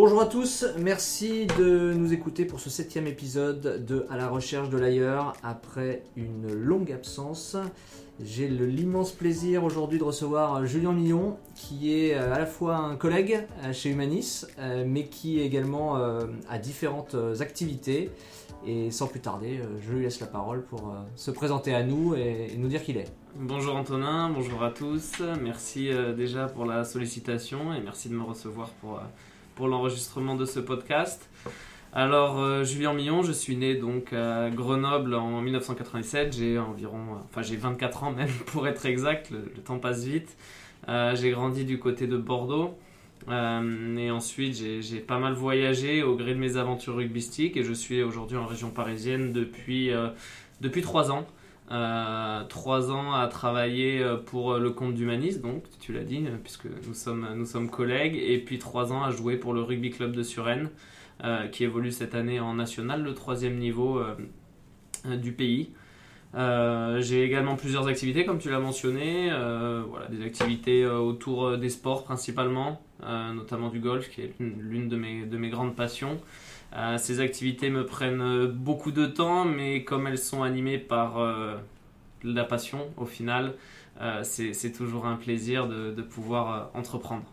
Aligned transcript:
Bonjour 0.00 0.20
à 0.20 0.26
tous, 0.26 0.64
merci 0.78 1.48
de 1.58 1.92
nous 1.92 2.12
écouter 2.12 2.44
pour 2.44 2.60
ce 2.60 2.70
septième 2.70 3.08
épisode 3.08 3.84
de 3.84 4.06
À 4.08 4.16
la 4.16 4.28
recherche 4.28 4.68
de 4.68 4.78
l'ailleurs 4.78 5.32
après 5.42 6.04
une 6.14 6.54
longue 6.54 6.92
absence. 6.92 7.56
J'ai 8.22 8.46
l'immense 8.46 9.10
plaisir 9.10 9.64
aujourd'hui 9.64 9.98
de 9.98 10.04
recevoir 10.04 10.64
Julien 10.66 10.92
Millon, 10.92 11.36
qui 11.56 11.92
est 11.98 12.14
euh, 12.14 12.32
à 12.32 12.38
la 12.38 12.46
fois 12.46 12.76
un 12.76 12.94
collègue 12.94 13.44
euh, 13.64 13.72
chez 13.72 13.90
Humanis, 13.90 14.46
euh, 14.60 14.84
mais 14.86 15.06
qui 15.06 15.40
également 15.40 15.96
a 15.96 16.58
différentes 16.58 17.16
activités. 17.40 18.12
Et 18.68 18.92
sans 18.92 19.08
plus 19.08 19.18
tarder, 19.18 19.60
je 19.80 19.92
lui 19.92 20.04
laisse 20.04 20.20
la 20.20 20.28
parole 20.28 20.62
pour 20.62 20.94
se 21.16 21.32
présenter 21.32 21.74
à 21.74 21.82
nous 21.82 22.14
et, 22.14 22.54
nous 22.56 22.68
dire 22.68 22.84
qui 22.84 22.92
il 22.92 22.98
est. 22.98 23.10
Bonjour 23.34 23.74
Antonin, 23.74 24.30
bonjour 24.30 24.62
à 24.62 24.70
tous. 24.70 25.22
Merci 25.42 25.90
déjà 26.16 26.46
pour 26.46 26.66
la 26.66 26.84
sollicitation 26.84 27.74
et 27.74 27.80
merci 27.80 28.08
de 28.08 28.14
me 28.14 28.22
recevoir 28.22 28.68
pour, 28.80 29.00
pour 29.58 29.66
l'enregistrement 29.66 30.36
de 30.36 30.44
ce 30.44 30.60
podcast. 30.60 31.28
Alors, 31.92 32.38
euh, 32.38 32.62
Julien 32.62 32.92
Millon, 32.92 33.24
je 33.24 33.32
suis 33.32 33.56
né 33.56 33.74
donc 33.74 34.12
à 34.12 34.50
Grenoble 34.50 35.14
en 35.14 35.40
1997. 35.40 36.36
J'ai 36.38 36.60
environ, 36.60 36.98
euh, 36.98 37.24
enfin 37.24 37.42
j'ai 37.42 37.56
24 37.56 38.04
ans 38.04 38.12
même 38.12 38.30
pour 38.46 38.68
être 38.68 38.86
exact, 38.86 39.32
le, 39.32 39.42
temps 39.60 39.80
passe 39.80 40.04
vite. 40.04 40.36
Euh, 40.88 41.16
j'ai 41.16 41.32
grandi 41.32 41.64
du 41.64 41.80
côté 41.80 42.06
de 42.06 42.16
Bordeaux. 42.16 42.78
Et 43.28 44.10
ensuite, 44.12 44.54
j'ai 44.54 45.00
pas 45.00 45.18
mal 45.18 45.34
voyagé 45.34 46.04
au 46.04 46.14
gré 46.14 46.34
de 46.34 46.38
mes 46.38 46.56
aventures 46.56 46.94
rugbystiques 46.94 47.56
et 47.56 47.64
je 47.64 47.72
suis 47.72 48.00
aujourd'hui 48.02 48.36
en 48.36 48.46
région 48.46 48.70
parisienne 48.70 49.32
depuis, 49.32 49.90
depuis 50.62 50.80
3 50.80 51.10
ans. 51.10 51.26
Euh, 51.70 52.44
trois 52.44 52.90
ans 52.90 53.12
à 53.12 53.26
travailler 53.28 54.02
euh, 54.02 54.16
pour 54.16 54.52
euh, 54.52 54.58
le 54.58 54.70
compte 54.70 54.94
d'Humanis, 54.94 55.40
donc 55.40 55.64
tu 55.80 55.92
l'as 55.92 56.04
dit, 56.04 56.24
puisque 56.42 56.66
nous 56.86 56.94
sommes, 56.94 57.70
collègues, 57.70 58.16
et 58.16 58.38
puis 58.38 58.58
trois 58.58 58.90
ans 58.92 59.02
à 59.02 59.10
jouer 59.10 59.36
pour 59.36 59.52
le 59.52 59.60
rugby 59.60 59.90
club 59.90 60.12
de 60.12 60.22
Suresnes, 60.22 60.70
qui 61.50 61.64
évolue 61.64 61.90
cette 61.90 62.14
année 62.14 62.38
en 62.38 62.54
national, 62.54 63.02
le 63.02 63.12
troisième 63.12 63.58
niveau 63.58 64.00
du 65.04 65.32
pays. 65.32 65.70
J'ai 66.34 67.24
également 67.24 67.56
plusieurs 67.56 67.88
activités, 67.88 68.24
comme 68.24 68.38
tu 68.38 68.50
l'as 68.50 68.60
mentionné, 68.60 69.28
voilà, 69.88 70.06
des 70.10 70.24
activités 70.24 70.86
autour 70.86 71.58
des 71.58 71.70
sports 71.70 72.04
principalement, 72.04 72.80
notamment 73.34 73.68
du 73.68 73.80
golf, 73.80 74.08
qui 74.10 74.20
est 74.20 74.32
l'une- 74.38 74.88
de 74.88 75.36
mes 75.36 75.48
grandes 75.50 75.74
passions. 75.74 76.20
Euh, 76.74 76.98
ces 76.98 77.20
activités 77.20 77.70
me 77.70 77.86
prennent 77.86 78.20
euh, 78.20 78.46
beaucoup 78.46 78.90
de 78.90 79.06
temps, 79.06 79.44
mais 79.44 79.84
comme 79.84 80.06
elles 80.06 80.18
sont 80.18 80.42
animées 80.42 80.78
par 80.78 81.18
euh, 81.18 81.56
la 82.22 82.44
passion, 82.44 82.88
au 82.96 83.06
final, 83.06 83.54
c'est 84.22 84.72
toujours 84.72 85.06
un 85.06 85.16
plaisir 85.16 85.66
de, 85.66 85.90
de 85.90 86.02
pouvoir 86.02 86.70
entreprendre. 86.74 87.24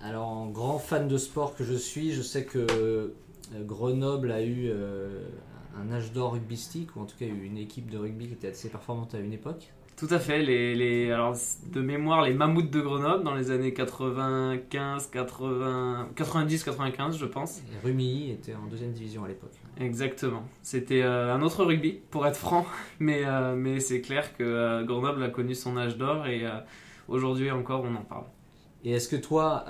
Alors, 0.00 0.28
en 0.28 0.46
grand 0.46 0.78
fan 0.78 1.08
de 1.08 1.18
sport 1.18 1.54
que 1.54 1.62
je 1.62 1.74
suis, 1.74 2.12
je 2.12 2.22
sais 2.22 2.46
que 2.46 3.12
Grenoble 3.54 4.32
a 4.32 4.42
eu 4.42 4.72
un 5.78 5.92
âge 5.92 6.12
d'or 6.12 6.32
rugbystique, 6.32 6.96
ou 6.96 7.00
en 7.00 7.04
tout 7.04 7.16
cas 7.18 7.26
une 7.26 7.58
équipe 7.58 7.90
de 7.90 7.98
rugby 7.98 8.28
qui 8.28 8.32
était 8.32 8.48
assez 8.48 8.70
performante 8.70 9.14
à 9.14 9.18
une 9.18 9.34
époque. 9.34 9.68
Tout 9.96 10.08
à 10.10 10.18
fait, 10.18 10.42
les, 10.42 10.74
les, 10.74 11.10
alors, 11.10 11.34
de 11.72 11.80
mémoire, 11.80 12.20
les 12.22 12.34
mammouths 12.34 12.70
de 12.70 12.80
Grenoble 12.82 13.24
dans 13.24 13.34
les 13.34 13.50
années 13.50 13.72
95, 13.72 15.06
80, 15.06 16.08
90, 16.14 16.64
95, 16.64 17.16
je 17.16 17.24
pense. 17.24 17.60
Et 17.60 17.86
Rumilly 17.86 18.32
était 18.32 18.54
en 18.54 18.66
deuxième 18.66 18.92
division 18.92 19.24
à 19.24 19.28
l'époque. 19.28 19.54
Exactement. 19.80 20.44
C'était 20.62 21.00
euh, 21.00 21.34
un 21.34 21.40
autre 21.40 21.64
rugby, 21.64 21.98
pour 22.10 22.26
être 22.26 22.36
franc, 22.36 22.66
mais, 23.00 23.22
euh, 23.24 23.56
mais 23.56 23.80
c'est 23.80 24.02
clair 24.02 24.36
que 24.36 24.44
euh, 24.44 24.84
Grenoble 24.84 25.22
a 25.22 25.30
connu 25.30 25.54
son 25.54 25.78
âge 25.78 25.96
d'or 25.96 26.26
et 26.26 26.44
aujourd'hui 27.08 27.50
encore 27.50 27.82
on 27.84 27.94
en 27.94 28.04
parle. 28.04 28.24
Et 28.84 28.92
est-ce 28.92 29.08
que 29.08 29.16
toi, 29.16 29.64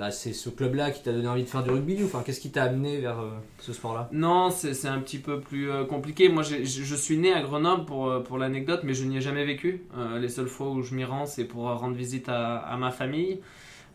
bah, 0.00 0.10
c'est 0.10 0.32
ce 0.32 0.48
club-là 0.48 0.92
qui 0.92 1.02
t'a 1.02 1.12
donné 1.12 1.28
envie 1.28 1.42
de 1.42 1.48
faire 1.48 1.62
du 1.62 1.68
rugby 1.68 2.02
ou 2.02 2.06
enfin, 2.06 2.22
qu'est-ce 2.24 2.40
qui 2.40 2.50
t'a 2.50 2.62
amené 2.62 2.96
vers 3.00 3.20
euh, 3.20 3.28
ce 3.58 3.74
sport-là? 3.74 4.08
Non, 4.12 4.48
c'est 4.48 4.88
un 4.88 4.98
petit 4.98 5.18
peu 5.18 5.40
plus 5.40 5.70
euh, 5.70 5.84
compliqué. 5.84 6.30
Moi, 6.30 6.42
je 6.42 6.64
je 6.64 6.94
suis 6.94 7.18
né 7.18 7.34
à 7.34 7.42
Grenoble 7.42 7.84
pour, 7.84 8.08
euh, 8.08 8.20
pour 8.20 8.38
l'anecdote, 8.38 8.80
mais 8.82 8.94
je 8.94 9.04
n'y 9.04 9.18
ai 9.18 9.20
jamais 9.20 9.44
vécu. 9.44 9.82
Les 10.18 10.30
seules 10.30 10.48
fois 10.48 10.70
où 10.70 10.80
je 10.80 10.94
m'y 10.94 11.04
rends, 11.04 11.26
c'est 11.26 11.44
pour 11.44 11.64
rendre 11.64 11.94
visite 11.94 12.30
à, 12.30 12.56
à 12.56 12.78
ma 12.78 12.90
famille. 12.90 13.40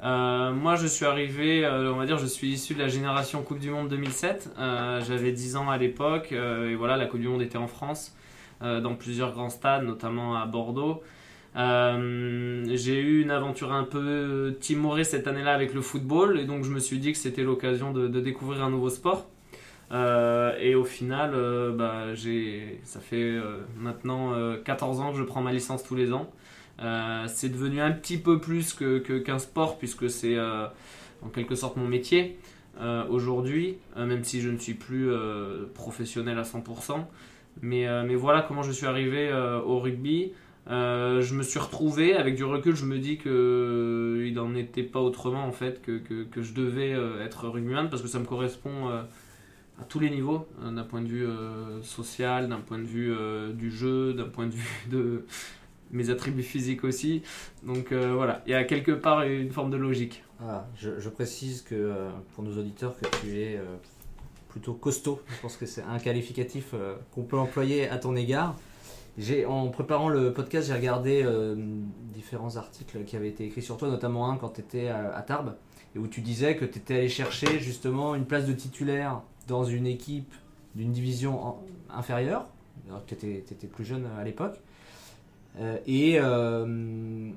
Moi, 0.04 0.76
je 0.76 0.86
suis 0.86 1.06
arrivé, 1.06 1.68
on 1.68 1.96
va 1.96 2.06
dire, 2.06 2.20
je 2.20 2.28
suis 2.28 2.50
issu 2.50 2.76
de 2.76 2.80
la 2.80 2.88
génération 2.88 3.42
Coupe 3.42 3.58
du 3.58 3.72
Monde 3.72 3.90
2007. 3.90 4.52
Euh, 4.60 5.02
J'avais 5.08 5.32
10 5.32 5.56
ans 5.56 5.72
à 5.72 5.80
l'époque, 5.80 6.32
et 6.32 6.76
voilà, 6.76 6.98
la 6.98 7.08
Coupe 7.08 7.22
du 7.22 7.28
Monde 7.28 7.42
était 7.42 7.58
en 7.58 7.68
France, 7.68 8.16
dans 8.62 8.94
plusieurs 8.94 9.32
grands 9.32 9.50
stades, 9.50 9.84
notamment 9.84 10.36
à 10.36 10.46
Bordeaux. 10.46 11.02
Euh, 11.58 12.66
j'ai 12.74 13.00
eu 13.00 13.22
une 13.22 13.32
aventure 13.32 13.72
un 13.72 13.84
peu 13.84 14.56
timorée 14.60 15.04
cette 15.06 15.28
année-là 15.28 15.54
avec 15.54 15.74
le 15.74 15.82
football, 15.82 16.40
et 16.40 16.46
donc 16.46 16.64
je 16.64 16.70
me 16.70 16.80
suis 16.80 16.98
dit 17.00 17.12
que 17.14 17.18
c'était 17.18 17.44
l'occasion 17.44 17.92
de- 17.94 18.08
découvrir 18.20 18.64
un 18.64 18.70
nouveau 18.70 18.90
sport. 18.90 19.30
Euh, 19.92 20.54
et 20.60 20.74
au 20.76 20.84
final, 20.84 21.32
euh, 21.36 21.72
bah, 21.72 22.08
ça 22.84 23.00
fait 23.00 23.38
maintenant 23.78 24.34
euh, 24.34 24.58
14 24.64 25.00
ans 25.00 25.12
que 25.12 25.18
je 25.18 25.24
prends 25.24 25.42
ma 25.42 25.52
licence 25.54 25.84
tous 25.84 25.96
les 25.96 26.12
ans. 26.14 26.30
C'est 27.28 27.50
devenu 27.50 27.80
un 27.80 27.92
petit 27.92 28.18
peu 28.18 28.40
plus 28.40 28.74
que, 28.74 29.00
que- 29.00 29.20
qu'un 29.20 29.40
sport 29.40 29.78
puisque 29.78 30.10
c'est 30.10 30.38
en 30.40 31.30
quelque 31.34 31.56
sorte 31.56 31.78
mon 31.78 31.88
métier 31.88 32.38
aujourd'hui, 33.10 33.78
même 33.96 34.24
si 34.26 34.42
je 34.42 34.50
ne 34.50 34.58
suis 34.58 34.74
plus 34.74 35.10
professionnel 35.74 36.38
à 36.38 36.44
100%. 36.44 37.08
Mais, 37.62 37.88
mais 38.04 38.16
voilà 38.16 38.42
comment 38.42 38.64
je 38.64 38.72
suis 38.74 38.86
arrivé 38.88 39.32
au 39.66 39.80
rugby. 39.80 40.34
Euh, 40.68 41.22
je 41.22 41.36
me 41.36 41.44
suis 41.44 41.60
retrouvé, 41.60 42.16
avec 42.16 42.36
du 42.36 42.44
recul, 42.44 42.76
je 42.76 42.86
me 42.86 42.98
dis 42.98 43.18
que 43.18 43.30
euh, 43.30 44.28
il 44.28 44.34
n'en 44.34 44.56
était 44.56 44.84
pas 44.84 45.00
autrement 45.00 45.46
en 45.46 45.52
fait, 45.52 45.82
que, 45.82 45.98
que, 46.00 46.42
je 46.42 46.54
devais 46.54 46.94
euh, 46.94 47.24
être 47.24 47.48
rugbyman 47.48 47.90
parce 47.90 48.02
que 48.02 48.08
ça 48.08 48.18
me 48.18 48.26
correspond 48.26 48.90
à 48.90 49.84
tous 49.84 50.00
les 50.00 50.10
niveaux, 50.10 50.48
d'un 50.62 50.84
point 50.84 51.02
de 51.02 51.08
vue 51.08 51.28
social, 51.84 52.48
d'un 52.48 52.60
point 52.60 52.80
de 52.80 52.86
vue 52.86 53.14
du 53.54 53.70
jeu, 53.70 54.14
d'un 54.14 54.28
point 54.28 54.48
de 54.48 54.54
vue 54.54 54.88
de 54.90 55.26
mes 55.92 56.10
attributs 56.10 56.44
physiques 56.44 56.84
aussi. 56.84 57.22
Donc 57.64 57.94
voilà, 57.94 58.42
il 58.48 58.52
y 58.52 58.56
a 58.56 58.64
quelque 58.64 58.94
part 58.94 59.24
une 59.24 59.52
forme 59.52 59.70
de 59.70 59.78
logique. 59.78 60.24
Voilà, 60.40 60.68
je, 60.78 61.00
je 61.00 61.10
précise 61.10 61.62
que 61.62 61.94
pour 62.34 62.44
nos 62.44 62.58
auditeurs 62.58 62.96
que 62.98 63.06
tu 63.18 63.38
es 63.38 63.60
plutôt 64.48 64.74
costaud. 64.74 65.22
Je 65.28 65.42
pense 65.42 65.58
que 65.58 65.66
c'est 65.66 65.84
un 65.84 66.00
qualificatif 66.00 66.74
qu'on 67.12 67.24
peut 67.24 67.38
employer 67.38 67.90
à 67.90 67.98
ton 67.98 68.16
égard. 68.16 68.56
J'ai, 69.18 69.46
en 69.46 69.70
préparant 69.70 70.10
le 70.10 70.34
podcast, 70.34 70.68
j'ai 70.68 70.74
regardé 70.74 71.22
euh, 71.24 71.56
différents 72.14 72.58
articles 72.58 73.04
qui 73.06 73.16
avaient 73.16 73.30
été 73.30 73.46
écrits 73.46 73.62
sur 73.62 73.78
toi, 73.78 73.88
notamment 73.90 74.30
un 74.30 74.36
quand 74.36 74.50
tu 74.50 74.62
étais 74.62 74.90
à, 74.90 75.22
Tarbes, 75.22 75.56
et 75.96 76.00
où 76.00 76.08
tu 76.08 76.20
disais 76.22 76.58
que 76.58 76.66
tu 76.66 76.80
étais 76.80 76.96
allé 76.96 77.10
chercher 77.10 77.60
justement 77.60 78.16
une 78.16 78.26
place 78.26 78.46
de 78.46 78.52
titulaire 78.54 79.22
dans 79.48 79.64
une 79.64 79.88
équipe 79.88 80.34
d'une 80.76 80.92
division 80.92 81.56
inférieure, 81.90 82.48
alors 82.90 83.06
que 83.06 83.16
tu 83.16 83.34
étais, 83.36 83.68
plus 83.68 83.86
jeune 83.86 84.06
à 84.20 84.24
l'époque. 84.26 84.60
Euh, 85.60 85.78
et 85.88 86.18
euh, 86.20 87.30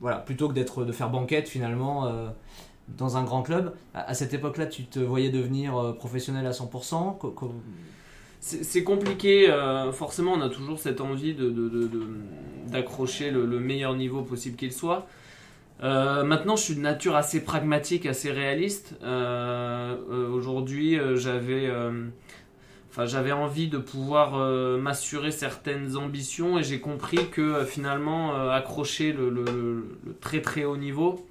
voilà, 0.00 0.18
plutôt 0.18 0.48
que 0.48 0.54
d'être 0.54 0.84
de 0.84 0.92
faire 0.92 1.10
banquette 1.10 1.48
finalement 1.48 2.08
dans 2.96 3.16
un 3.16 3.24
grand 3.24 3.42
club, 3.42 3.74
à, 3.94 4.14
cette 4.14 4.34
époque-là, 4.34 4.66
tu 4.66 4.84
te 4.84 5.00
voyais 5.00 5.30
devenir 5.30 5.96
professionnel 5.98 6.46
à 6.46 6.52
100%. 6.52 7.18
co- 7.18 7.30
co- 7.32 7.54
C'est 8.44 8.82
compliqué, 8.82 9.48
euh, 9.48 9.92
forcément 9.92 10.32
on 10.32 10.40
a 10.40 10.48
toujours 10.48 10.80
cette 10.80 11.00
envie 11.00 11.32
de, 11.32 11.48
de- 11.48 11.88
d'accrocher 12.66 13.30
le, 13.30 13.46
le 13.46 13.60
meilleur 13.60 13.94
niveau 13.94 14.22
possible 14.22 14.56
qu'il 14.56 14.72
soit. 14.72 15.06
Euh, 15.84 16.24
maintenant 16.24 16.56
je 16.56 16.62
suis 16.64 16.74
de 16.74 16.80
nature 16.80 17.14
assez 17.14 17.44
pragmatique, 17.44 18.04
assez 18.04 18.32
réaliste. 18.32 18.96
Euh, 19.04 19.96
Aujourd'hui 20.28 20.98
j'avais 21.14 21.70
enfin, 22.90 23.06
j'avais 23.06 23.30
envie 23.30 23.68
de 23.68 23.78
pouvoir 23.78 24.36
m'assurer 24.76 25.30
certaines 25.30 25.96
ambitions 25.96 26.58
et 26.58 26.64
j'ai 26.64 26.80
compris 26.80 27.28
que 27.30 27.64
finalement 27.64 28.34
accrocher 28.50 29.12
le, 29.12 29.30
le- 29.30 29.98
très 30.20 30.42
très 30.42 30.64
haut 30.64 30.76
niveau 30.76 31.24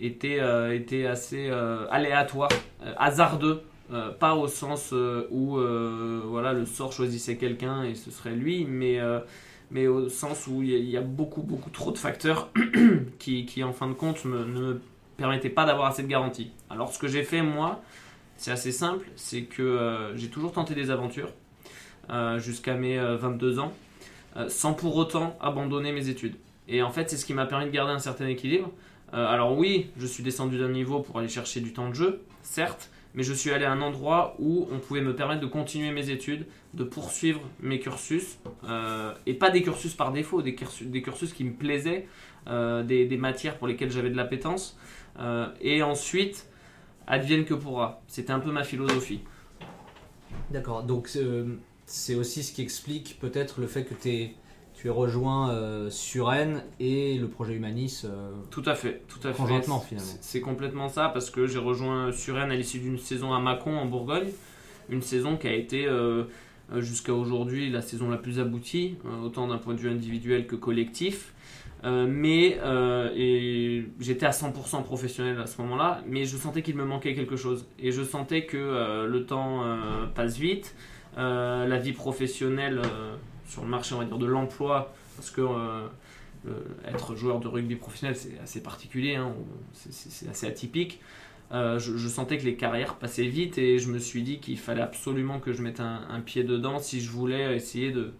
était, 0.00 0.40
était 0.74 1.06
assez 1.06 1.50
aléatoire, 1.88 2.48
hasardeux. 2.96 3.62
Euh, 3.92 4.10
pas 4.10 4.34
au 4.34 4.48
sens 4.48 4.90
euh, 4.94 5.26
où 5.30 5.58
euh, 5.58 6.22
voilà, 6.24 6.54
le 6.54 6.64
sort 6.64 6.92
choisissait 6.92 7.36
quelqu'un 7.36 7.82
et 7.84 7.94
ce 7.94 8.10
serait 8.10 8.34
lui, 8.34 8.64
mais, 8.64 8.98
mais 9.70 9.86
au 9.86 10.08
sens 10.08 10.46
où 10.46 10.62
il 10.62 10.70
y, 10.84 10.96
a- 10.96 11.00
beaucoup, 11.02 11.42
beaucoup 11.42 11.70
trop 11.70 11.90
de 11.92 11.98
facteurs 11.98 12.50
qui, 13.18 13.44
qui, 13.46 13.62
en 13.64 13.72
fin 13.72 13.88
de 13.88 13.92
compte, 13.94 14.24
me- 14.24 14.44
ne 14.44 14.60
me 14.60 14.80
permettaient 15.18 15.50
pas 15.50 15.66
d'avoir 15.66 15.88
assez 15.88 16.02
de 16.02 16.08
garantie. 16.08 16.50
Alors, 16.70 16.92
ce 16.92 16.98
que 16.98 17.06
j'ai 17.08 17.22
fait, 17.22 17.42
moi, 17.42 17.82
c'est 18.36 18.50
assez 18.50 18.72
simple 18.72 19.06
c'est 19.16 19.42
que 19.42 20.12
j'ai 20.16 20.28
toujours 20.28 20.52
tenté 20.52 20.74
des 20.74 20.90
aventures 20.90 21.30
jusqu'à 22.38 22.74
mes 22.74 22.98
euh, 22.98 23.16
22 23.16 23.58
ans, 23.58 23.72
sans 24.48 24.74
pour 24.74 24.96
autant 24.96 25.36
abandonner 25.40 25.92
mes 25.92 26.08
études. 26.08 26.36
Et 26.68 26.82
en 26.82 26.90
fait, 26.90 27.10
c'est 27.10 27.16
ce 27.16 27.26
qui 27.26 27.34
m'a 27.34 27.46
permis 27.46 27.66
de 27.66 27.70
garder 27.70 27.92
un 27.92 27.98
certain 27.98 28.26
équilibre. 28.28 28.70
Alors, 29.12 29.58
oui, 29.58 29.90
je 29.98 30.06
suis 30.06 30.22
descendu 30.22 30.58
d'un 30.58 30.70
niveau 30.70 31.00
pour 31.00 31.18
aller 31.18 31.28
chercher 31.28 31.60
du 31.60 31.74
temps 31.74 31.90
de 31.90 31.94
jeu, 31.94 32.22
certes, 32.42 32.90
mais 33.14 33.22
je 33.22 33.32
suis 33.32 33.50
allé 33.50 33.64
à 33.64 33.72
un 33.72 33.82
endroit 33.82 34.34
où 34.38 34.66
on 34.70 34.78
pouvait 34.78 35.00
me 35.00 35.14
permettre 35.14 35.40
de 35.40 35.46
continuer 35.46 35.90
mes 35.90 36.10
études, 36.10 36.46
de 36.74 36.84
poursuivre 36.84 37.40
mes 37.60 37.78
cursus, 37.78 38.38
euh, 38.64 39.12
et 39.26 39.34
pas 39.34 39.50
des 39.50 39.62
cursus 39.62 39.94
par 39.94 40.12
défaut, 40.12 40.42
des 40.42 40.54
cursus, 40.54 40.86
des 40.86 41.02
cursus 41.02 41.32
qui 41.32 41.44
me 41.44 41.52
plaisaient, 41.52 42.08
euh, 42.48 42.82
des, 42.82 43.16
matières 43.16 43.58
pour 43.58 43.66
lesquelles 43.66 43.90
j'avais 43.90 44.10
de 44.10 44.16
l'appétence, 44.16 44.78
euh, 45.18 45.48
et 45.60 45.82
ensuite, 45.82 46.46
advienne 47.06 47.44
que 47.44 47.54
pourra. 47.54 48.00
C'était 48.06 48.32
un 48.32 48.40
peu 48.40 48.50
ma 48.50 48.64
philosophie. 48.64 49.20
D'accord, 50.50 50.82
donc 50.82 51.10
c'est 51.84 52.14
aussi 52.14 52.42
ce 52.42 52.52
qui 52.52 52.62
explique 52.62 53.18
peut-être 53.20 53.60
le 53.60 53.66
fait 53.66 53.84
que 53.84 53.94
t'es- 53.94 54.34
tu 54.74 54.88
aies 54.88 54.90
rejoint 54.90 55.50
euh, 55.50 55.90
Suren 55.90 56.62
et 56.80 57.16
le 57.18 57.28
projet 57.28 57.54
Humanis. 57.54 58.02
euh, 58.04 58.30
Tout 58.50 58.62
à 58.66 58.74
fait, 58.74 59.02
tout 59.08 59.26
à 59.26 59.32
fait. 59.32 59.36
Conjointement, 59.38 59.80
finalement. 59.80 60.10
C'est 60.20 60.40
complètement 60.40 60.88
ça 60.88 61.08
parce 61.08 61.30
que 61.30 61.46
j'ai 61.46 61.58
rejoint 61.58 62.10
Suresnes 62.12 62.50
à 62.50 62.56
l'issue 62.56 62.78
d'une 62.80 62.98
saison 62.98 63.32
à 63.32 63.38
Mâcon 63.40 63.76
en 63.76 63.86
Bourgogne, 63.86 64.28
une 64.88 65.02
saison 65.02 65.36
qui 65.36 65.46
a 65.48 65.52
été 65.54 65.86
euh, 65.86 66.24
euh, 66.72 66.80
jusqu'à 66.80 67.12
aujourd'hui 67.14 67.70
la 67.70 67.82
saison 67.82 68.10
la 68.10 68.16
plus 68.16 68.40
aboutie, 68.40 68.96
euh, 69.06 69.24
autant 69.24 69.46
d'un 69.46 69.58
point 69.58 69.74
de 69.74 69.80
vue 69.80 69.90
individuel 69.90 70.46
que 70.46 70.56
collectif. 70.56 71.32
Euh, 71.84 72.06
mais 72.08 72.58
euh, 72.62 73.82
j'étais 73.98 74.24
à 74.26 74.30
100% 74.30 74.84
professionnel 74.84 75.40
à 75.40 75.46
ce 75.46 75.60
moment-là, 75.62 76.00
mais 76.06 76.24
je 76.24 76.36
sentais 76.36 76.62
qu'il 76.62 76.76
me 76.76 76.84
manquait 76.84 77.14
quelque 77.14 77.34
chose 77.36 77.66
et 77.80 77.90
je 77.90 78.02
sentais 78.02 78.46
que 78.46 78.56
euh, 78.56 79.06
le 79.08 79.26
temps 79.26 79.64
euh, 79.64 80.06
passe 80.14 80.38
vite, 80.38 80.76
euh, 81.18 81.66
la 81.66 81.78
vie 81.78 81.92
professionnelle 81.92 82.78
euh, 82.84 83.16
sur 83.46 83.62
le 83.62 83.68
marché 83.68 83.94
on 83.94 83.98
va 83.98 84.04
dire 84.04 84.18
de 84.18 84.26
l'emploi 84.26 84.94
parce 85.16 85.30
que 85.30 85.40
euh, 85.40 85.86
le- 86.44 86.66
être 86.86 87.14
joueur 87.14 87.40
de 87.40 87.48
rugby 87.48 87.76
professionnel, 87.76 88.16
c'est 88.16 88.38
assez 88.42 88.62
particulier, 88.62 89.16
hein, 89.16 89.32
c'est- 89.72 90.28
assez 90.28 90.46
atypique. 90.46 91.00
Euh, 91.52 91.78
je, 91.78 92.08
sentais 92.08 92.38
que 92.38 92.44
les 92.44 92.56
carrières 92.56 92.94
passaient 92.94 93.26
vite 93.26 93.58
et 93.58 93.78
je 93.78 93.90
me 93.90 93.98
suis 93.98 94.22
dit 94.22 94.38
qu'il 94.38 94.58
fallait 94.58 94.80
absolument 94.80 95.38
que 95.38 95.52
je 95.52 95.62
mette 95.62 95.80
un, 95.80 96.20
pied 96.24 96.44
dedans 96.44 96.78
si 96.78 97.02
je 97.02 97.10
voulais 97.10 97.54
essayer 97.54 97.92
de 97.92 98.14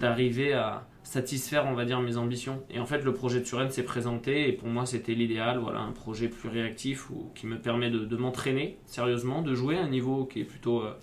d'arriver 0.00 0.54
à 0.54 0.86
satisfaire, 1.02 1.66
on 1.66 1.74
va 1.74 1.84
dire, 1.84 2.00
mes 2.00 2.16
ambitions. 2.16 2.62
Et 2.70 2.78
en 2.78 2.86
fait, 2.86 3.02
le 3.02 3.12
projet 3.12 3.40
de 3.40 3.44
Suren 3.44 3.70
s'est 3.70 3.82
présenté 3.82 4.48
et 4.48 4.52
pour 4.52 4.68
moi, 4.68 4.86
c'était 4.86 5.14
l'idéal. 5.14 5.58
Voilà, 5.58 5.80
un 5.80 5.92
projet 5.92 6.28
plus 6.28 6.48
réactif 6.48 7.10
ou, 7.10 7.30
qui 7.34 7.46
me 7.46 7.58
permet 7.58 7.90
de, 7.90 8.16
m'entraîner 8.16 8.78
sérieusement, 8.86 9.42
de 9.42 9.54
jouer 9.54 9.76
à 9.76 9.82
un 9.82 9.88
niveau 9.88 10.24
qui 10.24 10.40
est 10.40 10.44
plutôt, 10.44 10.82
euh, 10.82 10.94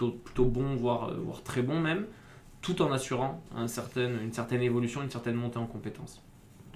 plutôt, 0.00 0.18
plutôt 0.24 0.44
bon, 0.46 0.76
voire, 0.76 1.10
euh, 1.10 1.16
voire 1.16 1.42
très 1.42 1.62
bon 1.62 1.80
même, 1.80 2.06
tout 2.62 2.82
en 2.82 2.92
assurant 2.92 3.42
une 3.56 3.68
certaine 3.68 4.62
évolution, 4.62 5.02
une 5.02 5.10
certaine 5.10 5.34
montée 5.34 5.58
en 5.58 5.66
compétences. 5.66 6.22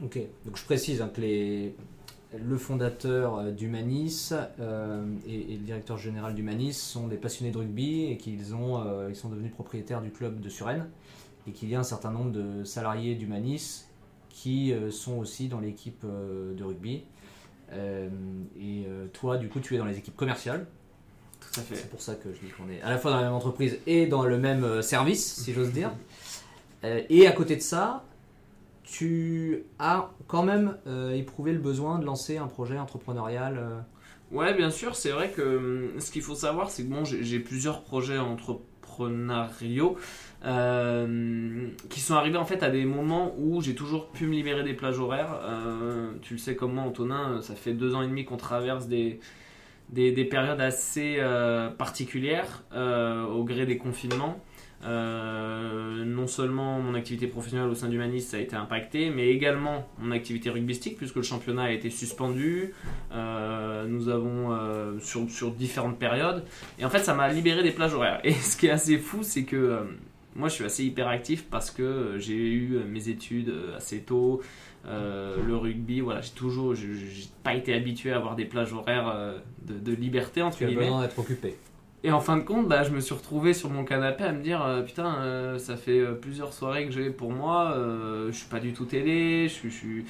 Ok, 0.03 0.19
donc 0.45 0.57
je 0.57 0.65
précise 0.65 1.01
hein, 1.01 1.11
que 1.15 1.21
le 1.21 2.59
fondateur 2.59 3.39
euh, 3.39 3.51
d'Humanis 3.53 4.33
euh, 4.59 5.05
et, 5.27 5.53
et 5.53 5.57
le 5.57 5.63
directeur 5.63 5.99
général 5.99 6.35
d'Humanis 6.35 6.73
sont 6.73 7.07
des 7.07 7.17
passionnés 7.17 7.53
de 7.53 7.59
rugby 7.59 8.07
et 8.07 8.17
qu'ils 8.17 8.55
ont, 8.55 8.83
euh, 8.85 9.07
ils 9.09 9.15
sont 9.15 9.29
devenus 9.29 9.53
propriétaires 9.53 10.03
du 10.03 10.11
club 10.11 10.41
de 10.41 10.49
Suresnes 10.49 10.89
et 11.47 11.53
qu'il 11.53 11.69
y 11.69 11.77
a 11.77 11.81
un 11.81 11.85
certain 11.85 12.11
nombre 12.11 12.33
de 12.33 12.65
salariés 12.65 13.15
d'Humanis 13.15 13.87
qui 14.31 14.73
euh, 14.73 14.91
sont 14.91 15.19
aussi 15.19 15.49
dans 15.49 15.61
l'équipe 15.61 16.03
euh, 16.05 16.55
de 16.55 16.65
rugby. 16.65 17.05
Euh, 17.73 18.09
et 18.59 18.85
euh, 18.89 19.07
toi, 19.13 19.37
du 19.37 19.49
coup, 19.49 19.61
tu 19.61 19.77
es 19.77 19.79
dans 19.79 19.85
les 19.85 19.99
équipes 19.99 20.17
commerciales. 20.17 20.67
Tout 21.53 21.61
à 21.61 21.63
fait. 21.63 21.77
C'est 21.77 21.91
pour 21.91 22.01
ça 22.01 22.15
que 22.15 22.33
je 22.33 22.39
dis 22.47 22.53
qu'on 22.53 22.69
est 22.71 22.81
à 22.83 22.91
la 22.91 22.99
fois 22.99 23.11
dans 23.11 23.19
la 23.19 23.25
même 23.25 23.33
entreprise 23.33 23.79
et 23.87 24.07
dans 24.07 24.25
le 24.25 24.39
même 24.39 24.65
euh, 24.65 24.83
service, 24.83 25.43
si 25.43 25.53
j'ose 25.53 25.73
dire. 25.73 25.91
Euh, 26.83 27.01
et 27.09 27.27
à 27.27 27.33
côté 27.33 27.57
de 27.57 27.63
ça, 27.63 28.05
tu 28.83 29.65
as 29.79 30.11
quand 30.27 30.43
même 30.43 30.77
euh, 30.87 31.15
éprouvé 31.15 31.55
le 31.55 31.59
besoin 31.59 31.99
de 31.99 32.05
lancer 32.05 32.37
un 32.37 32.47
projet 32.47 32.79
entrepreneurial. 32.79 33.87
Ouais, 34.31 34.53
bien 34.53 34.69
sûr, 34.69 34.95
c'est 34.95 35.11
vrai 35.11 35.31
que 35.31 35.41
hum, 35.41 35.99
ce 35.99 36.11
qu'il 36.11 36.21
faut 36.21 36.35
savoir, 36.35 36.69
c'est 36.69 36.83
que 36.83 36.91
bon, 36.91 37.03
j'ai 37.07 37.25
j'ai 37.25 37.39
plusieurs 37.39 37.85
projets 37.85 38.19
entrepreneuriaux 38.19 39.97
euh, 40.45 41.69
qui 41.89 42.01
sont 42.01 42.15
arrivés 42.15 42.37
en 42.37 42.45
fait 42.45 42.63
à 42.63 42.69
des 42.69 42.85
moments 42.85 43.35
où 43.39 43.63
j'ai 43.63 43.75
toujours 43.75 44.09
pu 44.09 44.27
me 44.27 44.35
libérer 44.35 44.63
des 44.63 44.75
plages 44.75 44.99
horaires. 44.99 45.41
Euh, 45.43 46.13
tu 46.21 46.35
le 46.35 46.39
sais 46.39 46.55
comme 46.55 46.75
moi, 46.75 46.85
Antonin, 46.85 47.41
ça 47.41 47.55
fait 47.55 47.73
deux 47.73 47.95
ans 47.95 48.03
et 48.03 48.07
demi 48.07 48.25
qu'on 48.27 48.37
traverse 48.37 48.87
des, 48.87 49.21
des, 49.91 50.13
des 50.13 50.25
périodes 50.25 50.61
assez 50.61 51.17
euh, 51.19 51.71
particulières 51.71 52.63
euh, 52.73 53.25
au 53.25 53.45
gré 53.45 53.67
des 53.67 53.79
confinements. 53.79 54.41
Euh, 54.87 56.05
non 56.05 56.27
seulement 56.27 56.79
mon 56.79 56.95
activité 56.95 57.27
professionnelle 57.27 57.69
au 57.71 57.75
sein 57.75 57.89
d'Humanis 57.89 58.35
a 58.35 58.39
été 58.39 58.55
impactée, 58.55 59.09
mais 59.09 59.31
également 59.31 59.89
mon 59.99 60.11
activité 60.13 60.51
rugbystique, 60.51 60.99
puisque 60.99 61.17
le 61.17 61.23
championnat 61.23 61.63
a 61.65 61.71
été 61.71 61.89
suspendu. 61.89 62.75
Nous 63.13 64.09
avons 64.09 64.99
sur, 65.01 65.31
sur 65.31 65.53
différentes 65.53 65.99
périodes. 65.99 66.45
Et 66.79 66.85
en 66.85 66.91
fait, 66.91 66.99
ça 66.99 67.15
m'a 67.15 67.29
libéré 67.29 67.63
des 67.63 67.71
plages 67.71 67.95
horaires. 67.95 68.21
Et 68.25 68.33
ce 68.33 68.59
qui 68.59 68.67
est 68.67 68.71
assez 68.71 68.99
fou, 68.99 69.23
c'est 69.23 69.45
que 69.45 69.87
moi, 70.37 70.49
je 70.49 70.55
suis 70.55 70.65
assez 70.65 70.85
hyperactif 70.85 71.47
parce 71.49 71.71
que 71.71 72.17
j'ai 72.19 72.37
eu 72.37 72.81
mes 72.87 73.09
études 73.09 73.55
assez 73.77 74.01
tôt. 74.01 74.43
Euh, 74.87 75.37
le 75.47 75.57
rugby, 75.57 76.01
voilà, 76.01 76.21
j'ai 76.21 76.33
toujours, 76.33 76.75
j'ai 76.75 76.95
pas 77.43 77.55
été 77.55 77.75
habitué 77.75 78.13
à 78.13 78.17
avoir 78.17 78.37
des 78.37 78.45
plages 78.45 78.73
horaires 78.73 79.09
euh, 79.15 79.39
de, 79.67 79.79
de 79.79 79.93
liberté 79.97 80.43
entre 80.43 80.59
tu 80.59 80.67
guillemets. 80.67 80.83
besoin 80.85 81.03
d'être 81.03 81.19
occupé. 81.19 81.57
Et 82.03 82.13
en 82.13 82.21
fin 82.21 82.37
de 82.37 82.43
compte, 82.43 82.69
bah, 82.69 82.83
je 82.83 82.91
me 82.91 83.01
suis 83.01 83.15
retrouvé 83.15 83.55
sur 83.55 83.71
mon 83.71 83.85
canapé 83.85 84.25
à 84.25 84.33
me 84.33 84.43
dire 84.43 84.63
euh, 84.63 84.83
Putain, 84.83 85.17
euh, 85.21 85.59
ça 85.59 85.77
fait 85.77 86.05
plusieurs 86.21 86.53
soirées 86.53 86.85
que 86.85 86.93
j'ai 86.93 87.09
pour 87.09 87.33
moi, 87.33 87.75
je 88.27 88.33
suis 88.37 88.49
pas 88.49 88.61
du 88.61 88.75
tout 88.75 88.85
télé, 88.85 89.49
je 89.49 89.55
suis, 89.55 89.71
je, 89.71 89.75
suis, 89.77 90.05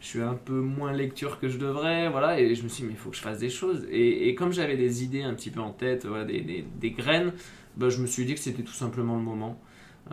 je 0.00 0.06
suis 0.06 0.20
un 0.20 0.34
peu 0.34 0.60
moins 0.60 0.92
lecture 0.92 1.40
que 1.40 1.48
je 1.48 1.56
devrais, 1.56 2.10
voilà. 2.10 2.38
Et 2.38 2.54
je 2.54 2.62
me 2.62 2.68
suis 2.68 2.82
dit 2.82 2.88
Mais 2.88 2.94
il 2.94 2.98
faut 2.98 3.08
que 3.08 3.16
je 3.16 3.22
fasse 3.22 3.38
des 3.38 3.48
choses. 3.48 3.86
Et, 3.90 4.28
et 4.28 4.34
comme 4.34 4.52
j'avais 4.52 4.76
des 4.76 5.02
idées 5.02 5.22
un 5.22 5.32
petit 5.32 5.50
peu 5.50 5.60
en 5.60 5.70
tête, 5.70 6.04
voilà, 6.04 6.26
des, 6.26 6.42
des, 6.42 6.62
des 6.78 6.90
graines, 6.90 7.32
bah, 7.78 7.88
je 7.88 8.02
me 8.02 8.06
suis 8.06 8.26
dit 8.26 8.34
que 8.34 8.40
c'était 8.40 8.62
tout 8.62 8.74
simplement 8.74 9.16
le 9.16 9.22
moment. 9.22 9.58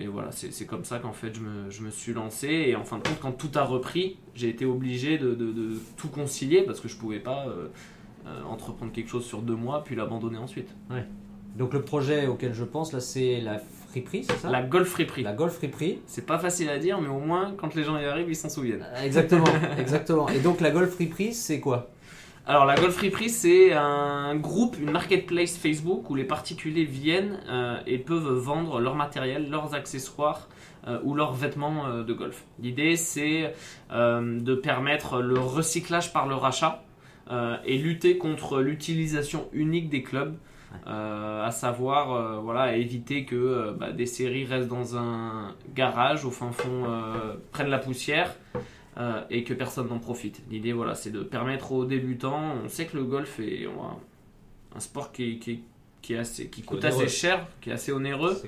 et 0.00 0.06
voilà, 0.08 0.30
c'est 0.32 0.66
comme 0.66 0.84
ça 0.84 0.98
qu'en 0.98 1.12
fait 1.12 1.32
je 1.34 1.40
me, 1.40 1.70
je 1.70 1.82
me 1.82 1.90
suis 1.90 2.12
lancé. 2.12 2.48
Et 2.48 2.74
en 2.76 2.84
fin 2.84 2.98
de 2.98 3.02
compte, 3.06 3.20
quand 3.20 3.32
tout 3.32 3.50
a 3.54 3.62
repris, 3.64 4.16
j'ai 4.34 4.48
été 4.48 4.64
obligé 4.64 5.18
de, 5.18 5.34
de- 5.34 5.52
de 5.52 5.78
tout 5.96 6.08
concilier 6.08 6.62
parce 6.62 6.80
que 6.80 6.88
je 6.88 6.96
pouvais 6.96 7.20
pas. 7.20 7.46
euh, 7.48 7.68
euh, 8.28 8.42
entreprendre 8.50 8.90
quelque 8.90 9.08
chose 9.08 9.24
sur 9.24 9.40
deux 9.40 9.54
mois 9.54 9.84
puis 9.84 9.94
l'abandonner 9.94 10.38
ensuite. 10.38 10.74
Donc 11.56 11.72
le 11.72 11.82
projet 11.82 12.26
auquel 12.26 12.54
je 12.54 12.64
pense 12.64 12.92
là, 12.92 12.98
c'est 12.98 13.40
la 13.40 13.60
friperie, 13.88 14.24
c'est 14.24 14.36
ça? 14.38 14.50
La 14.50 14.62
Golf 14.64 14.88
Friperie. 14.88 15.22
La 15.22 15.32
Golf 15.32 15.54
Friperie. 15.54 16.00
C'est 16.06 16.26
pas 16.26 16.40
facile 16.40 16.68
à 16.68 16.78
dire, 16.80 17.00
mais 17.00 17.06
au 17.06 17.20
moins 17.20 17.54
quand 17.56 17.76
les 17.76 17.84
gens 17.84 17.96
y 17.96 18.04
arrivent, 18.04 18.28
ils 18.28 18.34
s'en 18.34 18.48
souviennent. 18.48 18.84
Exactement, 19.00 19.44
exactement. 19.78 20.28
Et 20.30 20.40
donc 20.40 20.60
la 20.60 20.72
Golf 20.72 20.90
Friperie, 20.90 21.32
c'est 21.32 21.60
quoi? 21.60 21.88
Alors 22.48 22.64
la 22.64 22.76
Golf 22.76 22.94
Friperie, 22.94 23.28
c'est 23.28 23.72
un 23.72 24.36
groupe, 24.36 24.76
une 24.80 24.92
marketplace 24.92 25.56
Facebook 25.58 26.08
où 26.10 26.14
les 26.14 26.22
particuliers 26.22 26.84
viennent 26.84 27.40
euh, 27.48 27.80
et 27.88 27.98
peuvent 27.98 28.38
vendre 28.38 28.78
leur 28.78 28.94
matériel, 28.94 29.50
leurs 29.50 29.74
accessoires 29.74 30.46
euh, 30.86 31.00
ou 31.02 31.14
leurs 31.14 31.32
vêtements 31.32 31.88
euh, 31.88 32.04
de 32.04 32.12
golf. 32.12 32.44
L'idée, 32.60 32.94
c'est 32.94 33.52
de 33.90 34.54
permettre 34.54 35.20
le 35.20 35.40
recyclage 35.40 36.12
par 36.12 36.28
le 36.28 36.36
rachat 36.36 36.84
et 37.64 37.78
lutter 37.78 38.18
contre 38.18 38.60
l'utilisation 38.60 39.48
unique 39.52 39.90
des 39.90 40.02
clubs. 40.04 40.36
À 40.86 41.50
savoir 41.50 42.42
voilà 42.42 42.76
éviter 42.76 43.24
que 43.24 43.72
bah, 43.72 43.90
des 43.90 44.06
séries 44.06 44.44
restent 44.44 44.68
dans 44.68 44.96
un 44.96 45.54
garage 45.74 46.24
au 46.24 46.30
fin 46.30 46.52
fond 46.52 46.84
prennent 47.50 47.70
la 47.70 47.78
poussière 47.78 48.34
euh, 48.98 49.20
et 49.30 49.44
que 49.44 49.54
personne 49.54 49.88
n'en 49.88 49.98
profite. 49.98 50.42
L'idée, 50.50 50.72
voilà, 50.72 50.94
c'est 50.94 51.10
de 51.10 51.22
permettre 51.22 51.72
aux 51.72 51.84
débutants. 51.84 52.54
On 52.64 52.68
sait 52.68 52.86
que 52.86 52.96
le 52.96 53.04
golf 53.04 53.38
est 53.40 53.66
un, 53.66 54.76
un 54.76 54.80
sport 54.80 55.12
qui, 55.12 55.38
qui, 55.38 55.60
qui, 56.02 56.14
est 56.14 56.18
assez, 56.18 56.48
qui 56.48 56.62
coûte 56.62 56.84
onéreux. 56.84 57.04
assez 57.04 57.08
cher, 57.08 57.46
qui 57.60 57.70
est 57.70 57.72
assez 57.74 57.92
onéreux. 57.92 58.40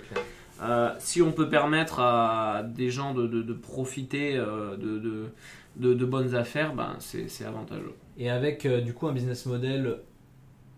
Euh, 0.60 0.90
si 0.98 1.22
on 1.22 1.30
peut 1.32 1.48
permettre 1.48 2.00
à 2.00 2.64
des 2.66 2.90
gens 2.90 3.14
de, 3.14 3.26
de- 3.26 3.42
de 3.42 3.52
profiter 3.52 4.36
euh, 4.36 4.76
de, 4.76 5.94
de, 5.94 6.04
bonnes 6.04 6.34
affaires, 6.34 6.74
ben 6.74 6.96
c'est 6.98 7.28
c'est 7.28 7.44
avantageux. 7.44 7.94
Et 8.18 8.28
avec 8.28 8.66
euh, 8.66 8.80
du 8.80 8.92
coup 8.92 9.06
un 9.06 9.12
business 9.12 9.46
model 9.46 9.98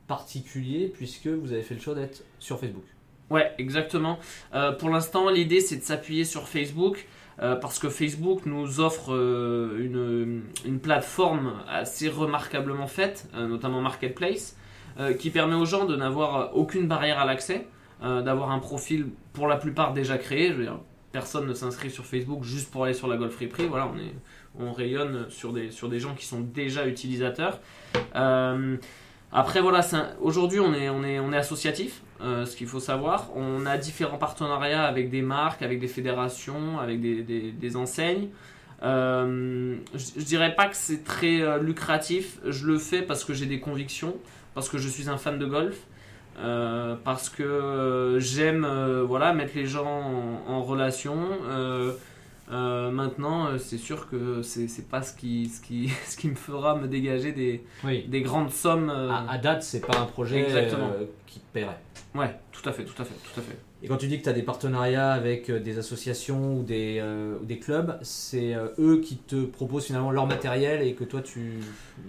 particulier 0.07 0.89
puisque 0.93 1.29
vous 1.29 1.53
avez 1.53 1.63
fait 1.63 1.75
le 1.75 1.81
choix 1.81 1.95
d'être 1.95 2.23
sur 2.39 2.59
Facebook. 2.59 2.85
Ouais, 3.31 3.53
exactement. 3.59 4.19
Euh, 4.55 4.73
pour 4.73 4.91
l'instant, 4.91 5.31
l'idée 5.31 5.61
c'est 5.61 5.77
de 5.77 5.83
s'appuyer 5.83 6.25
sur 6.25 6.49
Facebook 6.49 7.07
euh, 7.43 7.57
parce 7.57 7.79
que 7.79 7.89
Facebook 7.89 8.45
nous 8.45 8.81
offre 8.81 9.15
euh, 9.15 9.79
une, 9.81 10.43
une 10.67 10.79
plateforme 10.79 11.55
assez 11.69 12.09
remarquablement 12.09 12.87
faite, 12.87 13.29
euh, 13.35 13.47
notamment 13.47 13.81
Marketplace, 13.81 14.57
qui 15.19 15.31
permet 15.31 15.55
aux 15.55 15.65
gens 15.65 15.87
de 15.87 15.97
n'avoir 15.97 16.55
aucune 16.55 16.87
barrière 16.87 17.19
à 17.19 17.25
l'accès, 17.25 17.67
d'avoir 18.03 18.51
un 18.51 18.59
profil 18.59 19.07
pour 19.33 19.47
la 19.47 19.57
plupart 19.57 19.95
déjà 19.95 20.19
créé. 20.19 20.49
Je 20.49 20.53
veux 20.55 20.65
dire, 20.65 20.79
personne 21.11 21.47
ne 21.47 21.55
s'inscrit 21.55 21.91
sur 21.91 22.05
Facebook 22.05 22.45
juste 22.45 22.71
pour 22.71 22.85
aller 22.85 22.93
sur 22.93 23.09
la 23.09 23.17
Golf 23.17 23.33
Friperie. 23.33 23.67
Voilà, 23.67 23.91
on, 24.59 24.67
on 24.67 24.73
rayonne 24.73 25.31
sur 25.31 25.55
des, 25.55 25.71
sur 25.71 25.89
des 25.89 26.01
gens 26.01 26.15
qui 26.15 26.27
sont 26.27 26.41
déjà 26.41 26.87
utilisateurs. 26.87 27.61
Après, 29.33 29.61
voilà, 29.61 29.81
aujourd'hui 30.21 30.59
on 30.59 30.75
est, 30.75 30.89
on, 30.89 31.05
est, 31.05 31.21
on 31.21 31.33
est 31.33 31.37
associatif, 31.37 32.03
euh, 32.21 32.45
ce 32.47 32.57
qu'il 32.57 32.67
faut 32.67 32.81
savoir. 32.81 33.29
On 33.37 33.65
a 33.65 33.79
différents 33.79 34.19
partenariats 34.19 34.83
avec 34.85 35.09
des 35.11 35.23
marques, 35.23 35.63
avec 35.63 35.79
des 35.79 35.87
fédérations, 35.87 36.81
avec 36.81 37.01
des, 37.01 37.23
des- 37.23 37.53
enseignes. 37.77 38.29
Euh, 38.83 39.77
je, 39.95 40.21
je 40.21 40.25
dirais 40.25 40.55
pas 40.57 40.67
que 40.67 40.75
c'est 40.77 41.05
très 41.05 41.43
euh, 41.43 41.59
lucratif. 41.59 42.39
Je 42.45 42.67
le 42.67 42.79
fais 42.79 43.03
parce 43.03 43.25
que 43.25 43.33
j'ai 43.33 43.47
des 43.47 43.61
convictions, 43.61 44.17
parce 44.55 44.69
que 44.69 44.79
je 44.79 44.89
suis 44.89 45.09
un 45.09 45.17
fan 45.17 45.39
de 45.39 45.47
golf, 45.47 45.77
parce 47.05 47.29
que 47.29 48.17
j'aime 48.19 48.67
voilà 49.07 49.33
mettre 49.35 49.53
les 49.55 49.67
gens 49.67 49.87
en, 50.49 50.53
en 50.53 50.63
relation. 50.63 51.19
Euh, 52.51 52.91
maintenant, 52.91 53.47
euh, 53.47 53.59
c'est 53.59 53.79
sûr 53.79 54.09
que 54.09 54.43
c'est 54.43 54.67
c'est 54.67 54.89
pas 54.89 55.03
ce 55.03 55.15
qui, 55.15 55.49
ce, 55.49 55.61
qui, 55.61 55.89
ce 56.07 56.17
qui 56.17 56.29
me 56.29 56.35
fera 56.35 56.75
me 56.75 56.89
dégager 56.89 57.33
des, 57.33 57.65
Oui. 57.85 58.05
des 58.09 58.23
grandes 58.23 58.51
sommes. 58.51 58.91
euh, 58.91 59.11
À, 59.11 59.33
à 59.33 59.39
date, 59.39 59.63
c'est 59.63 59.87
pas 59.87 59.99
un 60.01 60.07
projet 60.07 60.47
qui 61.27 61.39
te 61.41 61.45
paierait. 61.53 61.79
Ouais, 62.15 62.35
tout 62.51 62.69
à 62.69 62.73
fait, 62.73 62.85
tout 62.85 63.01
à 63.01 63.05
fait, 63.05 63.15
tout 63.15 63.39
à 63.41 63.43
fait. 63.43 63.57
Et 63.83 63.89
quand 63.89 63.97
tu 63.97 64.09
dis 64.09 64.19
que 64.19 64.25
tu 64.25 64.29
as 64.29 64.35
des 64.35 64.43
partenariats 64.43 65.11
avec 65.13 65.49
euh, 65.49 65.59
des 65.59 65.79
associations 65.79 66.59
ou 66.59 66.63
des, 66.63 66.99
euh, 67.01 67.39
ou 67.41 67.47
des 67.47 67.59
clubs, 67.59 67.99
c'est 68.03 68.55
euh, 68.55 68.69
eux 68.79 69.01
qui 69.01 69.17
te 69.17 69.45
proposent 69.47 69.87
finalement 69.87 70.11
leur 70.11 70.27
matériel 70.27 70.83
et 70.87 70.93
que 70.93 71.05
toi 71.05 71.23
tu. 71.23 71.61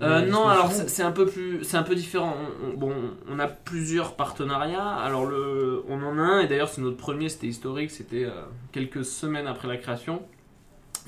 Euh, 0.02 0.26
non, 0.26 0.48
alors 0.50 0.70
c'est 0.72 1.04
un 1.04 1.14
peu 1.14 1.26
plus, 1.26 1.64
c'est 1.64 1.78
un 1.78 1.84
peu 1.84 1.96
différent. 1.96 2.36
On, 2.62 2.68
on- 2.68 2.78
bon, 2.78 2.94
on 3.30 3.40
a 3.40 3.48
plusieurs 3.48 4.16
partenariats. 4.18 4.86
Alors 4.86 5.26
le, 5.26 5.84
on 5.88 6.04
en 6.04 6.18
a 6.20 6.22
un 6.22 6.40
et 6.42 6.48
d'ailleurs 6.48 6.68
c'est 6.68 6.82
notre 6.82 6.98
premier, 6.98 7.30
c'était 7.30 7.48
historique, 7.48 7.92
c'était 7.92 8.28
quelques 8.74 9.06
semaines 9.06 9.48
après 9.48 9.70
la 9.70 9.78
création. 9.78 10.24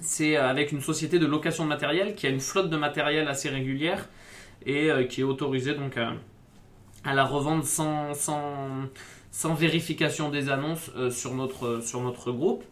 C'est 0.01 0.37
avec 0.37 0.71
une 0.71 0.81
société 0.81 1.19
de 1.19 1.25
location 1.25 1.65
de 1.65 1.69
matériel 1.69 2.15
qui 2.15 2.25
a 2.25 2.29
une 2.29 2.39
flotte 2.39 2.69
de 2.69 2.77
matériel 2.77 3.27
assez 3.27 3.49
régulière 3.49 4.07
et 4.65 4.89
qui 5.09 5.21
est 5.21 5.25
autorisée 5.25 5.73
donc 5.75 5.97
à, 5.97 6.13
à 7.03 7.13
la 7.13 7.25
revendre 7.25 7.63
sans, 7.65 8.13
sans, 8.13 8.69
sans 9.33 9.55
vérification 9.55 10.29
des 10.29 10.49
annonces 10.49 10.91
euh, 10.95 11.09
sur 11.09 11.33
notre 11.33 11.81
sur 11.81 12.01
notre 12.01 12.31
groupe. 12.31 12.63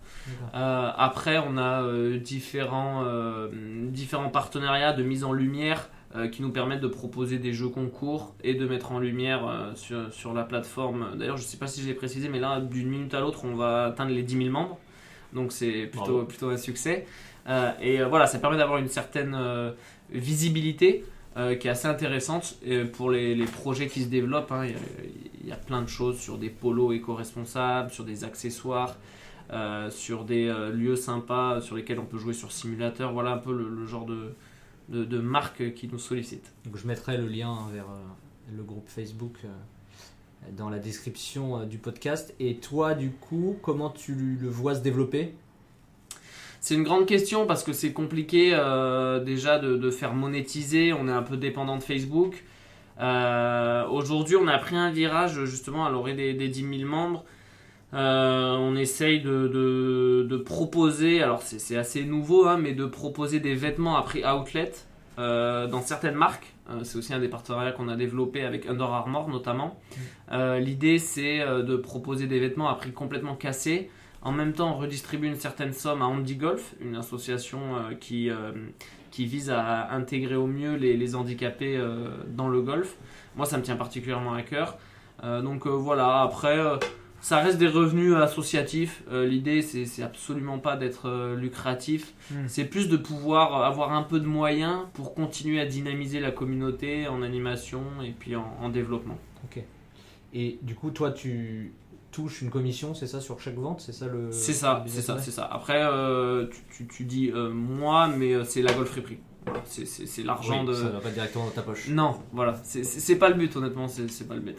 Euh, 0.54 0.92
après, 0.96 1.40
on 1.40 1.58
a 1.58 1.82
euh, 1.82 2.20
différents, 2.20 3.04
euh, 3.04 3.50
différents 3.90 4.30
partenariats 4.30 4.94
de 4.94 5.02
mise 5.04 5.24
en 5.24 5.34
lumière 5.34 5.90
euh, 6.16 6.28
qui 6.28 6.44
nous 6.44 6.52
permettent 6.52 6.82
de 6.82 6.88
proposer 6.88 7.40
des 7.40 7.52
jeux 7.52 7.70
concours 7.70 8.36
et 8.44 8.54
de 8.54 8.68
mettre 8.68 8.92
en 8.92 9.00
lumière 9.00 9.48
euh, 9.48 9.72
sur, 9.74 10.14
sur 10.14 10.34
la 10.34 10.44
plateforme. 10.44 11.18
D'ailleurs, 11.18 11.38
je 11.38 11.44
ne 11.44 11.48
sais 11.48 11.58
pas 11.58 11.66
si 11.66 11.82
j'ai 11.82 11.96
précisé, 11.96 12.30
mais 12.30 12.40
là, 12.40 12.62
d'une 12.62 12.90
minute 12.90 13.14
à 13.16 13.20
l'autre, 13.20 13.44
on 13.44 13.56
va 13.56 13.86
atteindre 13.86 14.12
les 14.12 14.22
10 14.22 14.38
000 14.38 14.50
membres. 14.52 14.78
Donc, 15.34 15.52
c'est 15.52 15.88
plutôt, 15.88 16.06
Bravo. 16.06 16.24
plutôt 16.26 16.50
un 16.50 16.58
succès. 16.58 17.08
Euh, 17.50 17.72
et 17.82 18.02
euh, 18.02 18.08
voilà, 18.08 18.28
ça 18.28 18.38
permet 18.38 18.58
d'avoir 18.58 18.78
une 18.78 18.90
certaine 18.90 19.36
euh, 19.36 19.72
visibilité. 20.12 21.04
Euh, 21.38 21.56
qui 21.56 21.68
est 21.68 21.72
assez 21.72 21.88
intéressante 21.88 22.56
et 22.64 22.84
pour 22.84 23.10
les, 23.10 23.36
projets 23.46 23.88
qui 23.88 24.04
se 24.04 24.10
développent. 24.10 24.52
hein. 24.52 24.66
Il 25.44 25.48
y, 25.48 25.52
a- 25.52 25.56
plein 25.56 25.82
de 25.82 25.88
choses 25.88 26.20
sur 26.20 26.38
des 26.38 26.50
polos 26.50 26.94
éco-responsables, 26.94 27.92
sur 27.92 28.04
des 28.04 28.24
accessoires, 28.24 28.96
euh, 29.52 29.90
sur 29.90 30.24
des 30.26 30.48
euh, 30.48 30.72
lieux 30.72 30.96
sympas 30.96 31.62
sur 31.62 31.76
lesquels 31.76 32.00
on 32.00 32.06
peut 32.06 32.18
jouer 32.18 32.34
sur 32.34 32.52
simulateur. 32.52 33.14
Voilà 33.14 33.32
un 33.32 33.38
peu 33.38 33.54
le, 33.54 33.86
genre 33.86 34.06
de, 34.06 34.36
de, 34.90 35.20
marque 35.20 35.74
qui 35.74 35.88
nous 35.88 36.00
sollicite. 36.00 36.52
Je 36.74 36.88
mettrai 36.88 37.18
le 37.18 37.28
lien 37.28 37.58
vers 37.74 37.86
euh, 37.86 38.56
le 38.56 38.64
groupe 38.64 38.88
Facebook 38.88 39.38
euh, 39.46 39.48
dans 40.58 40.70
la 40.70 40.80
description 40.80 41.60
euh, 41.62 41.66
du 41.66 41.78
podcast. 41.78 42.34
Et 42.40 42.58
toi, 42.58 42.94
du 42.94 43.12
coup, 43.12 43.58
comment 43.62 43.90
tu 43.90 44.14
le 44.16 44.50
vois 44.50 44.76
se 44.76 44.82
développer? 44.82 45.34
C'est 46.64 46.76
une 46.76 46.84
grande 46.84 47.08
question 47.08 47.48
parce 47.48 47.64
que 47.64 47.74
c'est 47.74 47.92
compliqué 47.92 48.52
euh, 48.54 49.20
déjà 49.20 49.58
de, 49.58 49.76
de 49.78 49.90
faire 49.90 50.14
monétiser. 50.14 50.94
On 50.94 51.08
est 51.08 51.12
un 51.12 51.24
peu 51.24 51.36
dépendant 51.36 51.76
de 51.78 51.82
Facebook. 51.84 52.44
Euh, 53.00 53.84
Aujourd'hui, 53.88 54.36
on 54.36 54.48
a 54.48 54.60
pris 54.60 54.76
un 54.76 54.92
virage 54.92 55.44
justement 55.46 55.88
à 55.88 55.90
l'orée 55.90 56.14
des, 56.14 56.34
des 56.36 56.50
10 56.50 56.78
000 56.82 56.90
membres. 56.90 57.26
Euh, 57.96 58.54
on 58.58 58.76
essaye 58.76 59.22
de, 59.22 59.48
de- 59.48 60.28
de 60.30 60.38
proposer, 60.38 61.22
alors 61.24 61.42
c'est 61.42 61.76
assez 61.76 62.06
nouveau, 62.06 62.46
hein, 62.46 62.58
mais 62.58 62.74
de 62.74 62.86
proposer 62.86 63.40
des 63.40 63.56
vêtements 63.56 63.98
à 63.98 64.04
prix 64.04 64.24
outlet 64.24 64.72
dans 65.18 65.82
certaines 65.82 66.16
marques. 66.16 66.54
C'est 66.84 66.98
aussi 66.98 67.14
un 67.14 67.20
des 67.20 67.28
partenariats 67.28 67.74
qu'on 67.74 67.90
a 67.90 67.96
développé 67.96 68.44
avec 68.44 68.66
Under 68.66 68.90
Armour 68.90 69.28
notamment. 69.30 69.78
Euh, 70.32 70.58
L'idée 70.60 70.98
c'est 71.00 71.40
de 71.40 71.76
proposer 71.76 72.28
des 72.28 72.40
vêtements 72.40 72.70
à 72.70 72.76
prix 72.76 72.92
complètement 72.92 73.36
cassé. 73.36 73.90
En 74.22 74.32
même 74.32 74.54
temps, 74.54 74.76
on 74.76 74.78
redistribue 74.78 75.28
une 75.28 75.36
certaine 75.36 75.74
somme 75.74 76.02
à 76.02 76.06
Handy 76.06 76.36
Golf, 76.36 76.76
une 76.80 76.96
association 76.96 77.60
euh, 77.76 77.96
qui, 78.00 78.30
euh, 78.30 78.52
qui 79.10 79.26
vise 79.26 79.50
à 79.50 79.92
intégrer 79.92 80.36
au 80.36 80.48
mieux 80.48 80.76
les, 80.76 80.96
les 80.96 81.16
handicapés 81.16 81.78
euh, 81.78 82.10
dans 82.28 82.48
le 82.48 82.62
golf. 82.62 82.96
Moi, 83.36 83.46
ça 83.46 83.58
me 83.58 83.64
tient 83.64 83.78
particulièrement 83.78 84.34
à 84.34 84.42
cœur. 84.42 84.78
Donc 85.24 85.68
voilà, 85.68 86.24
après, 86.24 86.58
ça 87.22 87.38
reste 87.38 87.60
des 87.60 87.68
revenus 87.68 88.16
associatifs. 88.16 89.04
Euh, 89.12 89.28
L'idée, 89.28 89.62
c'est 89.62 90.02
absolument 90.02 90.58
pas 90.58 90.76
d'être 90.76 91.08
euh, 91.08 91.36
lucratif. 91.36 92.14
Hmm. 92.32 92.48
C'est 92.48 92.66
plus 92.66 92.90
de 92.90 92.98
pouvoir 92.98 93.64
avoir 93.64 93.94
un 93.94 94.02
peu 94.02 94.20
de 94.20 94.26
moyens 94.26 94.80
pour 94.94 95.14
continuer 95.14 95.62
à 95.62 95.68
dynamiser 95.68 96.20
la 96.20 96.32
communauté 96.32 97.08
en 97.08 97.22
animation 97.22 97.84
et 98.04 98.12
puis 98.12 98.36
en, 98.36 98.58
en 98.60 98.70
développement. 98.70 99.18
Et 100.34 100.60
du 100.62 100.76
coup, 100.76 100.92
toi, 100.92 101.12
tu 101.12 101.74
touches 102.12 102.42
une 102.42 102.50
commission, 102.50 102.94
c'est 102.94 103.08
ça, 103.08 103.20
sur 103.22 103.40
chaque 103.40 103.56
vente 103.56 103.82
C'est 103.82 103.94
ça 103.94 104.08
le. 104.08 104.32
C'est 104.32 104.54
ça, 104.54 104.84
c'est 104.88 105.02
ça, 105.02 105.18
c'est 105.20 105.32
ça. 105.32 105.46
Après, 105.46 105.82
euh, 105.84 106.48
tu, 106.48 106.60
tu- 106.76 106.88
tu 106.88 107.04
dis 107.06 107.32
euh, 107.34 107.50
moi, 107.52 108.08
mais 108.08 108.34
euh, 108.34 108.44
c'est 108.44 108.62
la 108.62 108.74
Golf 108.74 108.92
Voilà, 109.46 109.62
c'est- 109.66 110.24
l'argent 110.24 110.62
Oui, 110.62 110.68
de. 110.68 110.74
Ça 110.74 110.90
va 110.90 111.00
pas 111.00 111.10
directement 111.10 111.46
dans 111.46 111.52
ta 111.52 111.62
poche. 111.62 111.88
Non, 111.90 112.16
voilà, 112.34 112.60
c'est- 112.64 112.84
pas 113.16 113.30
le 113.30 113.36
but, 113.36 113.56
honnêtement, 113.56 113.88
c'est 113.88 114.28
pas 114.28 114.36
le 114.36 114.42
but. 114.42 114.58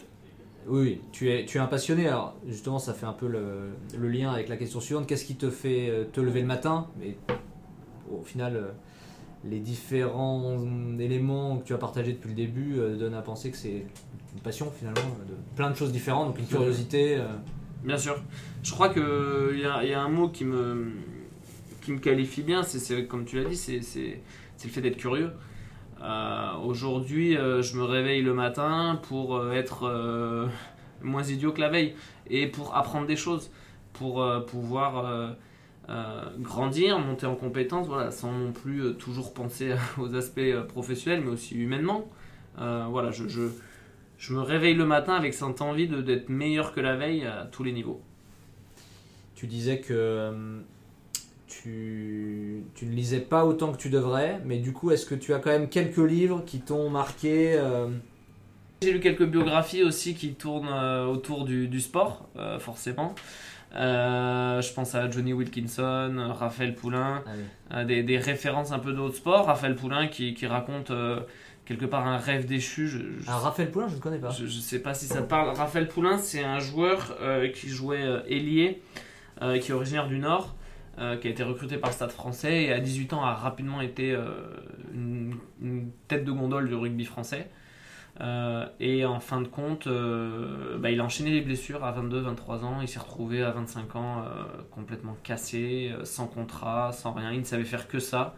Oui, 0.67 0.81
oui, 0.81 1.01
tu 1.13 1.31
es, 1.31 1.45
tu 1.45 1.59
es 1.59 1.61
un 1.61 1.67
passionné. 1.67 2.09
Alors, 2.09 2.37
justement, 2.47 2.79
ça 2.79 2.95
fait 2.95 3.07
un 3.07 3.13
peu 3.13 3.27
le, 3.27 3.71
le 3.99 4.09
lien 4.09 4.31
avec 4.33 4.49
la 4.49 4.57
question 4.57 4.81
suivante. 4.81 5.07
Qu'est-ce 5.07 5.25
qui 5.25 5.35
te 5.37 5.51
fait 5.51 6.09
te 6.13 6.21
lever 6.21 6.41
le 6.41 6.47
matin? 6.47 6.87
Mais 7.01 7.17
au 8.11 8.23
final, 8.23 8.73
les 9.45 9.59
différents 9.59 10.57
éléments 10.99 11.59
que 11.59 11.65
tu 11.65 11.75
as 11.75 11.79
partagés 11.79 12.13
depuis 12.13 12.29
le 12.29 12.35
début 12.35 12.75
euh, 12.79 12.97
donnent 12.97 13.15
à 13.15 13.23
penser 13.23 13.51
que 13.51 13.57
c'est 13.57 13.85
une 14.35 14.41
passion, 14.43 14.71
finalement, 14.77 15.01
de 15.29 15.35
plein 15.57 15.71
de 15.71 15.77
choses 15.77 15.93
différentes. 15.93 16.29
Donc, 16.29 16.39
une 16.39 16.47
curiosité. 16.47 17.17
euh, 17.17 17.27
Bien 17.85 17.99
sûr. 17.99 18.17
Je 18.63 18.71
crois 18.71 18.91
qu'il 18.91 19.03
y 19.61 19.65
a, 19.65 19.85
y 19.85 19.93
a 19.93 20.01
un 20.01 20.09
mot 20.09 20.29
qui 20.29 20.45
me, 20.45 20.93
qui 21.81 21.91
me 21.93 21.99
qualifie 21.99 22.43
bien, 22.43 22.63
c'est- 22.63 22.79
c'est 22.79 23.07
comme 23.07 23.25
tu 23.25 23.37
l'as 23.43 23.49
dit, 23.49 23.57
c'est 23.57 23.81
c'est- 23.83 24.21
c'est 24.57 24.69
le 24.69 24.73
fait 24.73 24.81
d'être 24.83 24.97
curieux. 24.97 25.33
Euh, 26.01 26.53
Aujourd'hui, 26.65 27.37
euh, 27.37 27.61
je 27.63 27.77
me 27.77 27.83
réveille 27.83 28.23
le 28.23 28.35
matin 28.35 29.01
pour 29.09 29.37
euh, 29.37 29.51
être 29.53 29.85
euh, 29.89 30.47
moins 31.03 31.25
idiot 31.25 31.51
que 31.53 31.61
la 31.61 31.69
veille 31.71 31.95
et 32.31 32.47
pour 32.47 32.77
apprendre 32.77 33.07
des 33.09 33.17
choses, 33.17 33.51
pour 33.93 34.23
euh, 34.23 34.39
pouvoir 34.41 34.99
euh, 35.05 35.05
euh, 35.05 35.33
grandir, 36.39 36.99
monter 36.99 37.27
en 37.27 37.35
compétences, 37.35 37.87
voilà, 37.87 38.11
sans 38.11 38.33
non 38.33 38.53
plus 38.53 38.81
euh, 38.81 38.93
toujours 38.93 39.35
penser 39.35 39.75
aux 39.99 40.15
aspects 40.15 40.39
euh, 40.39 40.63
professionnels, 40.63 41.23
mais 41.25 41.31
aussi 41.31 41.55
humainement. 41.55 42.09
Euh, 42.59 42.87
voilà, 42.89 43.11
je, 43.11 43.29
je, 43.29 43.43
je 44.19 44.35
me 44.35 44.41
réveille 44.41 44.75
le 44.75 44.87
matin 44.87 45.15
avec 45.15 45.35
cette 45.35 45.61
envie 45.61 45.89
d'être 45.89 46.29
meilleur 46.29 46.73
que 46.73 46.81
la 46.81 46.97
veille 46.97 47.27
à 47.27 47.49
tous 47.51 47.65
les 47.65 47.73
niveaux. 47.73 48.01
tu 49.35 49.47
disais 49.47 49.81
que 49.81 49.93
euh, 49.93 50.61
tu, 51.47 52.65
tu 52.75 52.87
ne 52.87 52.93
lisais 52.93 53.21
pas 53.21 53.45
autant 53.45 53.73
que 53.73 53.79
tu 53.79 53.91
devrais, 53.91 54.41
mais 54.45 54.59
du 54.59 54.73
coup, 54.73 54.91
est-ce 54.91 55.07
que 55.07 55.15
tu 55.15 55.35
as 55.35 55.39
quand 55.39 55.51
même 55.51 55.69
quelques 55.69 55.99
livres 55.99 56.43
qui 56.47 56.61
t'ont 56.61 56.89
marqué 56.89 57.55
euh, 57.55 57.89
J'ai 58.83 58.93
lu 58.93 59.01
quelques 59.01 59.27
biographies 59.27 59.83
aussi 59.83 60.15
qui 60.15 60.35
tournent 60.35 60.69
euh, 60.71 61.07
autour 61.07 61.45
du, 61.45 61.69
du 61.69 61.81
sport, 61.81 62.29
euh, 62.37 62.59
forcément. 62.59 63.15
Euh, 63.75 64.61
je 64.61 64.73
pense 64.75 64.95
à 64.95 65.09
Johnny 65.11 65.33
Wilkinson, 65.33 66.33
Raphaël 66.39 66.75
Poulain, 66.75 67.23
ah 67.27 67.31
oui. 67.35 67.43
euh, 67.75 67.85
des, 67.85 68.03
des 68.03 68.19
références 68.19 68.73
un 68.73 68.79
peu 68.79 68.93
d'autres 68.93 69.17
sports. 69.17 69.47
Raphaël 69.47 69.75
Poulain 69.77 70.09
qui, 70.09 70.35
qui 70.35 70.47
raconte 70.47 70.91
euh, 70.91 71.21
quelque 71.65 71.87
part 71.87 72.07
un 72.07 72.19
rêve 72.19 72.45
déchu. 72.47 72.87
Je, 72.89 72.99
je, 72.99 73.25
Ah, 73.29 73.39
Raphaël 73.39 73.71
Poulain, 73.71 73.89
je 73.89 73.95
ne 73.97 74.01
connais 74.01 74.19
pas. 74.19 74.31
je, 74.31 74.47
je 74.47 74.59
sais 74.61 74.81
pas 74.81 74.93
si 74.95 75.07
ça 75.07 75.23
te 75.23 75.29
parle. 75.29 75.57
Raphaël 75.57 75.89
Poulain, 75.89 76.19
c'est 76.19 76.45
un 76.45 76.59
joueur 76.59 77.17
euh, 77.23 77.49
qui 77.49 77.69
jouait 77.69 78.03
euh, 78.03 78.21
ailier, 78.29 78.83
euh, 79.41 79.59
qui 79.59 79.71
est 79.71 79.75
originaire 79.75 80.07
du 80.07 80.19
Nord, 80.19 80.55
euh, 80.99 81.17
qui 81.17 81.29
a 81.29 81.31
été 81.31 81.43
recruté 81.43 81.79
par 81.79 81.89
le 81.89 81.95
Stade 81.95 82.11
français 82.11 82.65
et 82.65 82.73
à 82.75 82.79
18 82.81 83.15
ans 83.15 83.25
a 83.25 83.33
rapidement 83.35 83.81
été 83.81 84.13
euh, 84.13 84.25
une, 84.93 85.35
une 85.63 85.91
tête 86.09 86.25
de 86.27 86.33
gondole 86.33 86.69
du 86.69 86.75
rugby 86.75 87.07
français. 87.07 87.49
Euh, 88.21 88.67
et 88.79 89.05
en 89.07 89.21
fin 89.21 89.41
de 89.41 89.49
compte, 89.49 89.87
euh, 89.87 90.77
bah, 90.79 90.91
il 90.91 91.01
a 91.01 91.05
enchaîné 91.05 91.31
les 91.31 91.41
blessures 91.41 91.85
à 91.85 91.93
22-23 91.93 92.65
ans. 92.65 92.81
Il 92.81 92.89
s'est 92.89 92.99
retrouvé 92.99 93.43
à 93.43 93.51
25 93.51 93.97
ans 93.97 94.21
euh, 94.21 94.45
complètement 94.71 95.17
cassé, 95.23 95.93
sans 96.05 96.27
contrat, 96.27 96.93
sans 96.93 97.13
rien. 97.13 97.33
Il 97.33 97.41
ne 97.41 97.45
savait 97.45 97.65
faire 97.65 97.89
que 97.89 97.99
ça. 97.99 98.35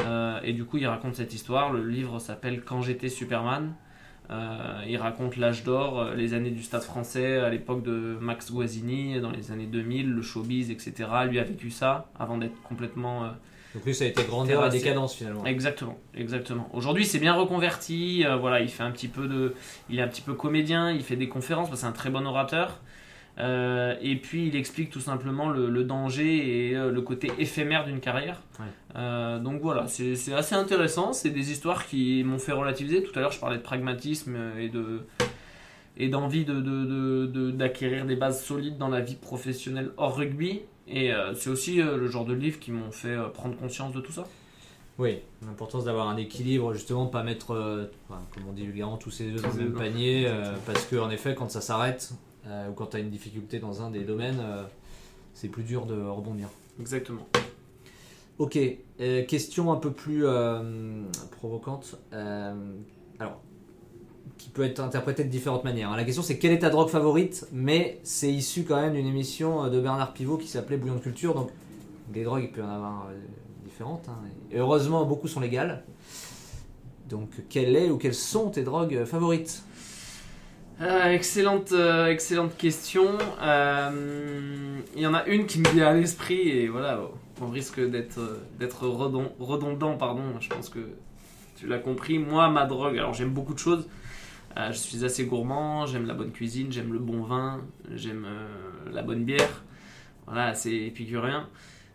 Euh, 0.00 0.40
et 0.42 0.52
du 0.52 0.64
coup, 0.64 0.78
il 0.78 0.86
raconte 0.86 1.14
cette 1.14 1.34
histoire. 1.34 1.72
Le 1.72 1.86
livre 1.86 2.18
s'appelle 2.18 2.62
Quand 2.64 2.82
j'étais 2.82 3.08
Superman. 3.08 3.74
Il 4.86 4.98
raconte 4.98 5.36
l'âge 5.36 5.64
d'or, 5.64 6.10
les 6.14 6.34
années 6.34 6.50
du 6.50 6.62
stade 6.62 6.82
français 6.82 7.38
à 7.38 7.48
l'époque 7.48 7.82
de 7.82 8.18
Max 8.20 8.52
Guazzini, 8.52 9.22
dans 9.22 9.30
les 9.30 9.52
années 9.52 9.66
2000, 9.66 10.10
le 10.10 10.20
showbiz, 10.20 10.70
etc. 10.70 11.08
Lui 11.30 11.38
a 11.38 11.44
vécu 11.44 11.70
ça 11.70 12.10
avant 12.18 12.36
d'être 12.36 12.60
complètement. 12.60 13.30
Donc 13.74 13.84
lui, 13.84 13.94
ça 13.94 14.04
a 14.04 14.06
été 14.08 14.22
grandeur 14.24 14.66
et 14.66 14.70
décadence 14.70 15.14
finalement. 15.14 15.44
Exactement, 15.44 15.98
exactement. 16.14 16.68
Aujourd'hui, 16.72 17.04
c'est 17.04 17.18
bien 17.18 17.34
reconverti. 17.34 18.24
euh, 18.24 18.36
voilà, 18.36 18.60
il 18.60 18.68
fait 18.68 18.82
un 18.82 18.90
petit 18.90 19.08
peu 19.08 19.28
de, 19.28 19.54
il 19.90 19.98
est 19.98 20.02
un 20.02 20.08
petit 20.08 20.22
peu 20.22 20.34
comédien. 20.34 20.90
Il 20.90 21.02
fait 21.02 21.16
des 21.16 21.28
conférences. 21.28 21.68
c'est 21.74 21.86
un 21.86 21.92
très 21.92 22.10
bon 22.10 22.26
orateur. 22.26 22.80
Euh, 23.38 23.94
et 24.02 24.16
puis 24.16 24.48
il 24.48 24.56
explique 24.56 24.90
tout 24.90 24.98
simplement 25.00 25.48
le, 25.48 25.70
le 25.70 25.84
danger 25.84 26.70
et 26.70 26.74
euh, 26.76 26.90
le 26.90 27.00
côté 27.02 27.30
éphémère 27.38 27.84
d'une 27.84 28.00
carrière. 28.00 28.42
Ouais. 28.58 28.66
Euh, 28.96 29.38
donc 29.38 29.60
voilà, 29.60 29.86
c'est 29.86 30.32
assez 30.32 30.56
intéressant. 30.56 31.12
C'est 31.12 31.30
des 31.30 31.52
histoires 31.52 31.86
qui 31.86 32.24
m'ont 32.24 32.38
fait 32.40 32.50
relativiser. 32.52 33.02
Tout 33.04 33.12
à 33.16 33.20
l'heure, 33.20 33.30
je 33.32 33.38
parlais 33.38 33.58
de 33.58 33.62
pragmatisme 33.62 34.36
et 34.58 34.68
de 34.68 35.02
et 36.00 36.08
d'envie 36.08 36.44
de, 36.44 36.54
de- 36.54 36.84
de- 36.84 37.26
de- 37.26 37.50
d'acquérir 37.50 38.06
des 38.06 38.14
bases 38.16 38.44
solides 38.44 38.78
dans 38.78 38.88
la 38.88 39.00
vie 39.00 39.16
professionnelle 39.16 39.90
hors 39.96 40.16
rugby. 40.16 40.62
Et 40.90 41.12
euh, 41.12 41.34
c'est 41.34 41.50
aussi 41.50 41.80
euh, 41.80 41.96
le 41.96 42.08
genre 42.08 42.24
de 42.24 42.34
livres 42.34 42.58
qui 42.58 42.72
m'ont 42.72 42.90
fait 42.90 43.08
euh, 43.08 43.28
prendre 43.28 43.56
conscience 43.56 43.92
de 43.92 44.00
tout 44.00 44.12
ça. 44.12 44.26
Oui, 44.98 45.20
l'importance 45.46 45.84
d'avoir 45.84 46.08
un 46.08 46.16
équilibre, 46.16 46.72
justement, 46.74 47.06
pas 47.06 47.22
mettre, 47.22 47.52
euh, 47.52 47.86
enfin, 48.08 48.20
comme 48.34 48.48
on 48.48 48.52
dit 48.52 48.66
vulgairement, 48.66 48.96
tous 48.96 49.12
ses 49.12 49.32
œufs 49.32 49.42
dans 49.42 49.50
le 49.50 49.64
même 49.64 49.72
panier, 49.74 50.26
euh, 50.26 50.52
parce 50.66 50.84
que 50.86 50.96
en 50.96 51.08
effet, 51.10 51.36
quand 51.36 51.48
ça 51.50 51.60
s'arrête, 51.60 52.10
euh, 52.48 52.68
ou 52.68 52.72
quand 52.72 52.86
tu 52.86 52.96
as 52.96 53.00
une 53.00 53.10
difficulté 53.10 53.60
dans 53.60 53.80
un 53.80 53.90
des 53.90 54.02
domaines, 54.02 54.42
c'est 55.34 55.48
plus 55.48 55.62
dur 55.62 55.86
de 55.86 56.02
rebondir. 56.02 56.48
Exactement. 56.80 57.28
Ok, 58.38 58.58
question 59.28 59.72
un 59.72 59.76
peu 59.76 59.92
plus 59.92 60.24
provocante. 61.30 61.96
alors, 62.12 63.40
qui 64.38 64.48
peut 64.50 64.62
être 64.64 64.80
interprétée 64.80 65.24
de 65.24 65.28
différentes 65.28 65.64
manières. 65.64 65.94
La 65.96 66.04
question 66.04 66.22
c'est 66.22 66.38
quelle 66.38 66.52
est 66.52 66.60
ta 66.60 66.70
drogue 66.70 66.88
favorite 66.88 67.46
Mais 67.52 67.98
c'est 68.04 68.30
issu 68.32 68.62
quand 68.64 68.80
même 68.80 68.94
d'une 68.94 69.06
émission 69.06 69.64
euh, 69.64 69.68
de 69.68 69.80
Bernard 69.80 70.12
Pivot 70.14 70.36
qui 70.38 70.46
s'appelait 70.48 70.76
Bouillon 70.76 70.94
de 70.94 71.00
culture. 71.00 71.34
Donc, 71.34 71.50
des 72.08 72.24
drogues, 72.24 72.44
il 72.44 72.50
peut 72.52 72.60
y 72.60 72.64
en 72.64 72.70
avoir 72.70 73.06
euh, 73.10 73.14
différentes. 73.64 74.06
hein. 74.08 74.16
Heureusement, 74.54 75.04
beaucoup 75.04 75.28
sont 75.28 75.40
légales. 75.40 75.82
Donc, 77.08 77.30
quelle 77.48 77.74
est 77.76 77.90
ou 77.90 77.98
quelles 77.98 78.14
sont 78.14 78.50
tes 78.50 78.62
drogues 78.62 79.04
favorites? 79.04 79.62
Euh, 80.80 81.10
excellente, 81.12 81.72
euh, 81.72 82.06
excellente 82.06 82.56
question. 82.56 83.06
Il 83.42 85.02
y 85.02 85.06
en 85.06 85.14
a 85.14 85.24
une 85.26 85.46
qui 85.46 85.58
me 85.58 85.68
vient 85.70 85.88
à 85.88 85.94
l'esprit 85.94 86.48
et 86.48 86.68
voilà, 86.68 87.00
on 87.40 87.48
risque 87.48 87.80
d'être 87.80 88.20
d'être 88.58 88.86
redon- 88.86 89.32
redondant, 89.40 89.96
pardon. 89.96 90.22
Je 90.40 90.48
pense 90.48 90.68
que 90.68 90.78
tu 91.56 91.66
l'as 91.66 91.78
compris. 91.78 92.18
Moi, 92.18 92.48
ma 92.50 92.64
drogue, 92.66 92.96
alors 92.96 93.12
j'aime 93.14 93.30
beaucoup 93.30 93.54
de 93.54 93.58
choses. 93.58 93.88
Euh, 94.56 94.72
je 94.72 94.78
suis 94.78 95.04
assez 95.04 95.26
gourmand, 95.26 95.86
j'aime 95.86 96.06
la 96.06 96.14
bonne 96.14 96.32
cuisine, 96.32 96.72
j'aime 96.72 96.92
le 96.92 96.98
bon 96.98 97.22
vin, 97.22 97.60
j'aime 97.94 98.24
euh, 98.26 98.90
la 98.92 99.02
bonne 99.02 99.24
bière. 99.24 99.62
Voilà, 100.26 100.54
c'est 100.54 100.74
épicurien. 100.74 101.48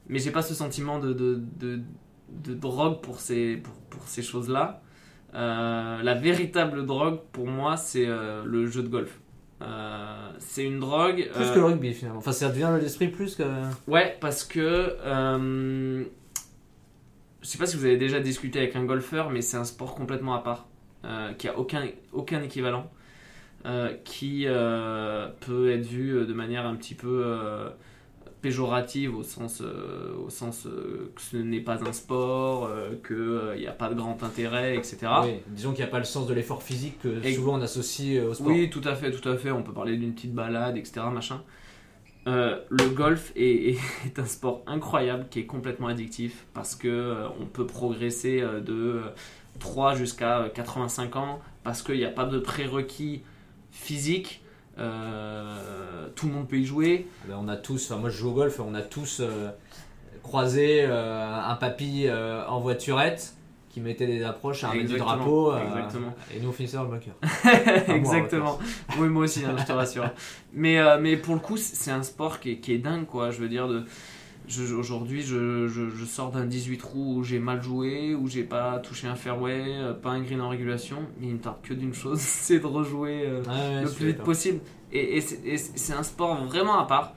Mais 0.07 0.19
j'ai 0.19 0.31
pas 0.31 0.41
ce 0.41 0.53
sentiment 0.53 0.99
de, 0.99 1.13
de, 1.13 1.41
de, 1.59 1.81
de 2.29 2.53
drogue 2.53 3.01
pour 3.01 3.19
ces, 3.19 3.57
pour, 3.57 3.73
pour 3.89 4.07
ces 4.07 4.21
choses-là. 4.21 4.81
Euh, 5.35 6.03
la 6.03 6.13
véritable 6.13 6.85
drogue 6.85 7.19
pour 7.31 7.47
moi, 7.47 7.75
c'est 7.77 8.05
euh, 8.07 8.43
le 8.45 8.67
jeu 8.67 8.83
de 8.83 8.87
golf. 8.87 9.19
Euh, 9.61 10.29
c'est 10.39 10.63
une 10.63 10.79
drogue. 10.79 11.27
Plus 11.33 11.51
que 11.51 11.59
le 11.59 11.65
rugby 11.65 11.93
finalement. 11.93 12.19
Enfin, 12.19 12.31
ça 12.33 12.49
devient 12.49 12.69
l'esprit 12.79 13.07
plus 13.07 13.35
que. 13.35 13.43
Ouais, 13.87 14.17
parce 14.19 14.43
que. 14.43 14.95
je 17.41 17.47
sais 17.47 17.57
pas 17.57 17.65
si 17.65 17.77
vous 17.77 17.85
avez 17.85 17.97
déjà 17.97 18.19
discuté 18.19 18.59
avec 18.59 18.75
un 18.75 18.85
golfeur, 18.85 19.29
mais 19.29 19.41
c'est 19.41 19.57
un 19.57 19.63
sport 19.63 19.95
complètement 19.95 20.33
à 20.35 20.39
part, 20.39 20.67
qui 21.37 21.47
a 21.47 21.57
aucun, 21.57 21.83
aucun 22.11 22.41
équivalent, 22.41 22.89
euh, 23.65 23.93
qui 24.03 24.43
euh, 24.47 25.27
peut 25.41 25.71
être 25.71 25.85
vu 25.85 26.11
euh, 26.17 26.25
de 26.25 26.33
manière 26.33 26.65
un 26.65 26.75
petit 26.75 26.95
peu 26.95 27.23
euh, 27.25 27.69
péjorative 28.41 29.15
au 29.15 29.23
sens, 29.23 29.61
euh, 29.61 30.13
au 30.25 30.29
sens 30.29 30.65
euh, 30.65 31.11
que 31.15 31.21
ce 31.21 31.37
n'est 31.37 31.61
pas 31.61 31.81
un 31.87 31.93
sport, 31.93 32.65
euh, 32.69 32.91
qu'il 33.07 33.61
n'y 33.61 33.67
a 33.67 33.71
pas 33.71 33.89
de 33.89 33.95
grand 33.95 34.21
intérêt, 34.23 34.75
etc. 34.75 34.97
Oui, 35.23 35.29
disons 35.47 35.71
qu'il 35.71 35.83
n'y 35.83 35.87
a 35.89 35.91
pas 35.91 35.99
le 35.99 36.03
sens 36.05 36.27
de 36.27 36.33
l'effort 36.33 36.61
physique 36.61 36.99
que 37.01 37.25
Et- 37.25 37.33
souvent 37.35 37.57
on 37.57 37.61
associe 37.61 38.17
euh, 38.21 38.29
au 38.29 38.33
sport. 38.33 38.47
Oui, 38.47 38.69
tout 38.69 38.81
à 38.83 38.95
fait, 38.95 39.11
tout 39.11 39.27
à 39.29 39.37
fait. 39.37 39.51
On 39.51 39.63
peut 39.63 39.71
parler 39.73 39.95
d'une 39.97 40.13
petite 40.13 40.33
balade, 40.33 40.75
etc. 40.77 41.01
Machin. 41.13 41.41
Euh, 42.27 42.57
le 42.69 42.87
golf 42.89 43.31
est, 43.35 43.75
est- 44.05 44.19
un 44.19 44.25
sport 44.25 44.63
incroyable 44.67 45.27
qui 45.29 45.39
est 45.39 45.45
complètement 45.45 45.87
addictif 45.87 46.45
parce 46.53 46.75
que 46.75 46.87
euh, 46.87 47.27
on 47.39 47.45
peut 47.45 47.65
progresser 47.67 48.41
euh, 48.41 48.59
de 48.61 48.73
euh, 48.73 49.01
3 49.59 49.95
jusqu'à 49.95 50.39
euh, 50.39 50.49
85 50.49 51.15
ans 51.15 51.39
parce 51.63 51.81
qu'il 51.81 51.97
n'y 51.97 52.05
a 52.05 52.09
pas 52.09 52.25
de 52.25 52.39
prérequis 52.39 53.23
physiques. 53.71 54.41
Euh, 54.79 56.07
tout 56.15 56.27
le 56.27 56.33
monde 56.33 56.47
peut 56.47 56.57
y 56.57 56.65
jouer. 56.65 57.07
Ben, 57.27 57.37
on 57.39 57.47
a 57.47 57.55
tous, 57.55 57.91
enfin 57.91 57.99
moi 57.99 58.09
je 58.09 58.17
joue 58.17 58.29
au 58.29 58.33
golf, 58.33 58.59
on 58.59 58.73
a 58.73 58.81
tous 58.81 59.19
euh, 59.19 59.49
croisé 60.23 60.83
euh, 60.83 61.39
un 61.39 61.55
papy 61.55 62.07
euh, 62.07 62.45
en 62.47 62.59
voiturette 62.59 63.35
qui 63.69 63.81
mettait 63.81 64.05
des 64.05 64.23
approches 64.23 64.63
à 64.63 64.69
un 64.69 64.83
du 64.83 64.97
drapeau 64.97 65.51
euh, 65.51 65.59
et 66.31 66.39
nous 66.39 66.49
on 66.49 66.51
finissait 66.51 66.77
dans 66.77 66.83
le 66.83 66.89
bunker. 66.89 67.13
Exactement. 67.95 68.59
Oui, 68.99 69.07
moi 69.07 69.23
aussi, 69.23 69.43
hein, 69.43 69.55
je 69.57 69.63
te 69.65 69.71
rassure. 69.71 70.11
Mais, 70.53 70.77
euh, 70.77 70.99
mais 71.01 71.17
pour 71.17 71.33
le 71.33 71.39
coup, 71.39 71.57
c'est 71.57 71.89
un 71.89 72.03
sport 72.03 72.39
qui 72.39 72.51
est, 72.51 72.57
qui 72.57 72.73
est 72.73 72.77
dingue, 72.77 73.07
quoi. 73.07 73.31
Je 73.31 73.39
veux 73.39 73.49
dire, 73.49 73.67
de, 73.67 73.83
aujourd'hui, 74.77 75.21
je, 75.21 75.67
je- 75.67 75.89
je 75.89 76.05
sors 76.05 76.31
d'un 76.31 76.45
18 76.45 76.77
trous 76.77 77.15
où 77.17 77.23
j'ai 77.23 77.39
mal 77.39 77.61
joué, 77.63 78.13
où 78.15 78.27
j'ai 78.27 78.43
pas 78.43 78.79
touché 78.79 79.07
un 79.07 79.15
fairway, 79.15 79.63
euh, 79.67 79.93
pas 79.93 80.09
un 80.11 80.21
green 80.21 80.41
en 80.41 80.49
régulation. 80.49 80.97
Mais 81.19 81.27
il 81.27 81.33
me 81.35 81.39
tarde 81.39 81.57
que 81.63 81.73
d'une 81.73 81.93
chose, 81.93 82.19
c'est 82.21 82.59
de 82.59 82.65
rejouer 82.65 83.23
euh, 83.25 83.41
ouais, 83.43 83.83
le 83.83 83.89
plus 83.89 84.07
vite 84.07 84.17
possible. 84.23 84.59
Et, 84.91 85.17
et 85.17 85.21
c'est 85.57 85.93
un 85.93 86.03
sport 86.03 86.43
vraiment 86.45 86.77
à 86.79 86.85
part. 86.85 87.13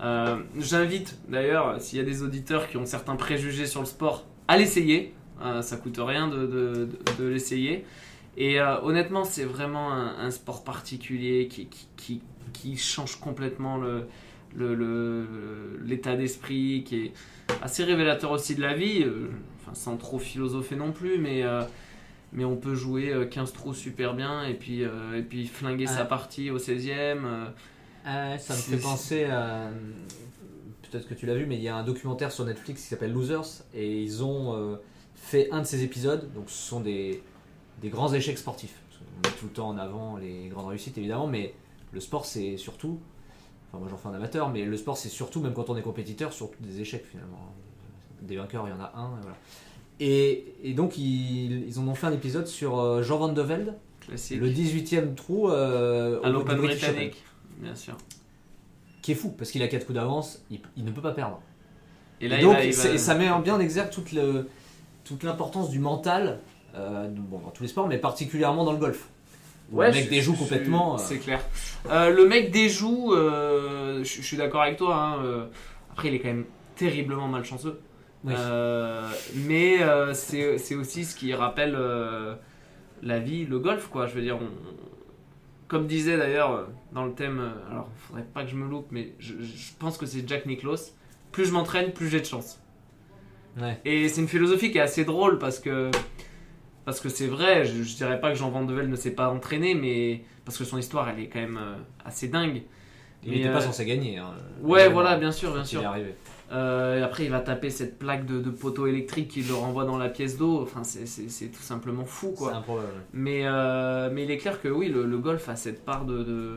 Euh, 0.00 0.36
J'invite 0.58 1.18
d'ailleurs, 1.28 1.80
s'il 1.80 1.98
y 1.98 2.00
a 2.00 2.04
des 2.04 2.22
auditeurs 2.22 2.68
qui 2.68 2.76
ont 2.76 2.86
certains 2.86 3.16
préjugés 3.16 3.66
sur 3.66 3.80
le 3.80 3.86
sport, 3.86 4.26
à 4.46 4.56
l'essayer. 4.56 5.14
Euh, 5.42 5.62
ça 5.62 5.76
coûte 5.76 5.98
rien 6.00 6.26
de, 6.28 6.46
de- 6.46 6.88
de- 7.16 7.22
de 7.22 7.28
l'essayer. 7.28 7.84
Et 8.36 8.60
honnêtement, 8.60 9.24
c'est 9.24 9.44
vraiment 9.44 9.92
un, 9.92 10.16
un 10.20 10.30
sport 10.30 10.62
particulier 10.62 11.48
qui, 11.48 11.66
qui, 11.66 11.88
qui, 11.96 12.22
qui 12.52 12.76
change 12.76 13.16
complètement 13.18 13.76
le- 13.78 14.04
l'état 14.56 16.16
d'esprit, 16.16 16.84
qui 16.84 17.06
est 17.06 17.12
assez 17.62 17.84
révélateur 17.84 18.30
aussi 18.30 18.54
de 18.54 18.60
la 18.62 18.74
vie, 18.74 19.02
euh, 19.02 19.28
enfin, 19.60 19.74
sans 19.74 19.96
trop 19.96 20.18
philosopher 20.18 20.76
non 20.76 20.92
plus, 20.92 21.18
mais, 21.18 21.42
euh, 21.42 21.62
mais 22.32 22.44
on 22.44 22.56
peut 22.56 22.74
jouer 22.74 23.12
euh, 23.12 23.24
15 23.26 23.52
trous 23.52 23.74
super 23.74 24.14
bien 24.14 24.44
et 24.44 24.54
puis, 24.54 24.84
euh, 24.84 25.18
et 25.18 25.22
puis 25.22 25.46
flinguer 25.46 25.86
Ah. 25.88 25.92
sa 25.98 26.04
partie 26.04 26.50
au 26.50 26.58
16e. 26.58 27.24
euh, 27.24 27.46
Ah, 28.04 28.38
ça 28.38 28.54
me 28.54 28.58
fait 28.58 28.76
penser 28.82 29.24
à. 29.24 29.70
Peut-être 30.90 31.06
que 31.06 31.14
tu 31.14 31.26
l'as 31.26 31.34
vu, 31.34 31.44
mais 31.44 31.56
il 31.56 31.62
y 31.62 31.68
a 31.68 31.76
un 31.76 31.82
documentaire 31.84 32.32
sur 32.32 32.46
Netflix 32.46 32.80
qui 32.82 32.88
s'appelle 32.88 33.12
Losers 33.12 33.62
et 33.74 34.02
ils 34.02 34.24
ont 34.24 34.54
euh, 34.56 34.76
fait 35.14 35.50
un 35.52 35.60
de 35.60 35.66
ces 35.66 35.82
épisodes. 35.84 36.32
Donc 36.34 36.48
ce 36.48 36.56
sont 36.68 36.80
des, 36.80 37.22
des 37.82 37.90
grands 37.90 38.10
échecs 38.14 38.38
sportifs. 38.38 38.74
On 39.02 39.28
met 39.28 39.34
tout 39.38 39.44
le 39.46 39.52
temps 39.52 39.68
en 39.68 39.76
avant 39.76 40.16
les 40.16 40.48
grandes 40.48 40.68
réussites 40.68 40.96
évidemment, 40.96 41.26
mais 41.26 41.52
le 41.92 42.00
sport 42.00 42.24
c'est 42.24 42.56
surtout. 42.56 43.00
Enfin, 43.68 43.78
moi 43.78 43.88
j'en 43.90 43.96
fais 43.96 44.08
un 44.08 44.14
amateur, 44.14 44.48
mais 44.50 44.64
le 44.64 44.76
sport 44.76 44.96
c'est 44.96 45.08
surtout, 45.08 45.40
même 45.40 45.52
quand 45.52 45.68
on 45.70 45.76
est 45.76 45.82
compétiteur, 45.82 46.32
surtout 46.32 46.56
des 46.60 46.80
échecs 46.80 47.04
finalement. 47.10 47.52
Des 48.22 48.36
vainqueurs, 48.36 48.66
il 48.66 48.70
y 48.70 48.72
en 48.72 48.80
a 48.80 48.92
un. 48.96 49.10
Et, 49.10 49.22
voilà. 49.22 49.36
et, 50.00 50.54
et 50.64 50.74
donc 50.74 50.96
ils, 50.98 51.66
ils 51.68 51.78
en 51.78 51.86
ont 51.88 51.94
fait 51.94 52.06
un 52.06 52.12
épisode 52.12 52.46
sur 52.46 52.78
euh, 52.80 53.02
Jean 53.02 53.18
Van 53.18 53.28
de 53.28 53.42
Velde, 53.42 53.74
classique. 54.00 54.40
le 54.40 54.48
18ème 54.50 55.14
trou 55.14 55.50
euh, 55.50 56.20
à 56.22 56.30
l'Open 56.30 56.56
britannique, 56.58 57.22
bien 57.58 57.74
sûr. 57.74 57.96
qui 59.02 59.12
est 59.12 59.14
fou 59.14 59.30
parce 59.36 59.50
qu'il 59.50 59.62
a 59.62 59.68
4 59.68 59.84
coups 59.86 59.94
d'avance, 59.96 60.42
il, 60.50 60.60
il 60.76 60.84
ne 60.84 60.90
peut 60.90 61.02
pas 61.02 61.12
perdre. 61.12 61.40
Et 62.20 62.24
Et 62.24 62.28
là, 62.28 62.38
il 62.38 62.42
donc 62.42 62.54
va- 62.54 62.64
il 62.64 62.72
va- 62.74 62.82
c'est- 62.82 62.98
ça 62.98 63.14
met 63.14 63.30
en 63.30 63.40
bien 63.40 63.54
en 63.54 63.60
exergue 63.60 63.90
toute, 63.90 64.12
le- 64.12 64.48
toute 65.04 65.22
l'importance 65.22 65.70
du 65.70 65.78
mental 65.78 66.40
euh, 66.74 67.08
bon, 67.08 67.38
dans 67.38 67.50
tous 67.50 67.62
les 67.62 67.68
sports, 67.68 67.86
mais 67.88 67.98
particulièrement 67.98 68.64
dans 68.64 68.72
le 68.72 68.78
golf. 68.78 69.08
Où 69.70 69.76
Ouais, 69.78 69.88
le 69.88 69.94
mec 69.94 70.08
déjoue 70.10 70.34
complètement. 70.34 70.94
euh, 70.94 70.98
C'est 70.98 71.18
clair. 71.18 71.40
Euh, 71.90 72.10
le 72.10 72.26
mec 72.28 72.50
déjoue, 72.50 73.14
euh, 73.14 74.02
je 74.04 74.22
suis 74.22 74.36
d'accord 74.36 74.62
avec 74.62 74.76
toi. 74.76 74.94
hein, 74.96 75.24
euh, 75.24 75.46
après, 75.92 76.08
il 76.08 76.14
est 76.14 76.18
quand 76.20 76.28
même 76.28 76.44
terriblement 76.76 77.28
malchanceux. 77.28 77.80
oui. 78.24 78.34
Mais 79.46 79.78
c'est 80.14 80.74
aussi 80.74 81.04
ce 81.04 81.14
qui 81.16 81.32
rappelle 81.34 81.76
la 83.02 83.18
vie, 83.20 83.46
le 83.46 83.58
golf, 83.58 83.88
quoi. 83.88 84.06
Je 84.06 84.14
veux 84.14 84.22
dire, 84.22 84.36
on- 84.40 84.50
comme 85.68 85.86
disait 85.86 86.16
d'ailleurs 86.16 86.66
dans 86.92 87.04
le 87.04 87.12
thème, 87.12 87.40
alors 87.70 87.88
faudrait 87.96 88.24
pas 88.32 88.42
que 88.42 88.48
je 88.50 88.56
me 88.56 88.66
loupe, 88.68 88.86
mais 88.90 89.12
je, 89.18 89.34
je 89.40 89.72
pense 89.78 89.98
que 89.98 90.06
c'est 90.06 90.26
Jack 90.26 90.46
Nicklaus. 90.46 90.94
Plus 91.30 91.44
je 91.44 91.52
m'entraîne, 91.52 91.92
plus 91.92 92.08
j'ai 92.08 92.20
de 92.20 92.24
chance. 92.26 92.58
Ouais. 93.60 93.78
Et 93.84 94.08
c'est 94.08 94.22
une 94.22 94.28
philosophie 94.28 94.70
qui 94.72 94.78
est 94.78 94.82
assez 94.82 95.04
drôle 95.04 95.38
parce 95.38 95.58
que 95.58 95.90
parce 96.88 97.00
que 97.00 97.08
c'est 97.10 97.26
vrai, 97.26 97.64
je, 97.66 97.82
je 97.82 97.96
dirais 97.96 98.18
pas 98.20 98.30
que 98.32 98.38
Jean 98.38 98.50
Vandevel 98.50 98.88
ne 98.88 98.96
s'est 98.96 99.10
pas 99.14 99.28
entraîné, 99.28 99.74
mais 99.74 100.24
parce 100.44 100.56
que 100.56 100.64
son 100.64 100.78
histoire 100.78 101.08
elle 101.10 101.20
est 101.20 101.28
quand 101.28 101.40
même 101.40 101.58
euh, 101.60 101.74
assez 102.04 102.28
dingue. 102.28 102.62
il 103.22 103.32
n'était 103.32 103.48
euh, 103.48 103.52
pas 103.52 103.60
censé 103.60 103.84
gagner. 103.84 104.18
hein, 104.18 104.32
Ouais, 104.62 104.88
voilà, 104.88 105.16
bien 105.16 105.32
sûr, 105.32 105.50
bien 105.50 105.58
quand 105.60 105.64
il 105.64 105.68
sûr. 105.68 105.82
est 105.82 105.86
arrivé. 105.86 106.14
Euh, 106.50 107.04
après, 107.04 107.24
il 107.24 107.30
va 107.30 107.40
taper 107.40 107.68
cette 107.68 107.98
plaque 107.98 108.24
de, 108.24 108.40
de 108.40 108.50
poteau 108.50 108.86
électrique 108.86 109.28
qui 109.28 109.42
le 109.42 109.52
renvoie 109.54 109.84
dans 109.84 109.98
la 109.98 110.08
pièce 110.08 110.38
d'eau. 110.38 110.62
Enfin, 110.62 110.82
c'est- 110.82 111.04
c'est 111.06 111.28
c'est 111.28 111.48
tout 111.48 111.60
simplement 111.62 112.06
fou, 112.06 112.32
C'est 112.34 112.36
quoi. 112.38 112.54
improbable. 112.54 112.88
Mais, 113.12 113.42
euh, 113.44 114.08
mais 114.12 114.24
il 114.24 114.30
est 114.30 114.38
clair 114.38 114.60
que 114.62 114.68
oui, 114.68 114.88
le, 114.88 115.04
le 115.04 115.18
golf 115.18 115.48
a 115.50 115.56
cette 115.56 115.84
part 115.84 116.06
de, 116.06 116.22
de, 116.22 116.56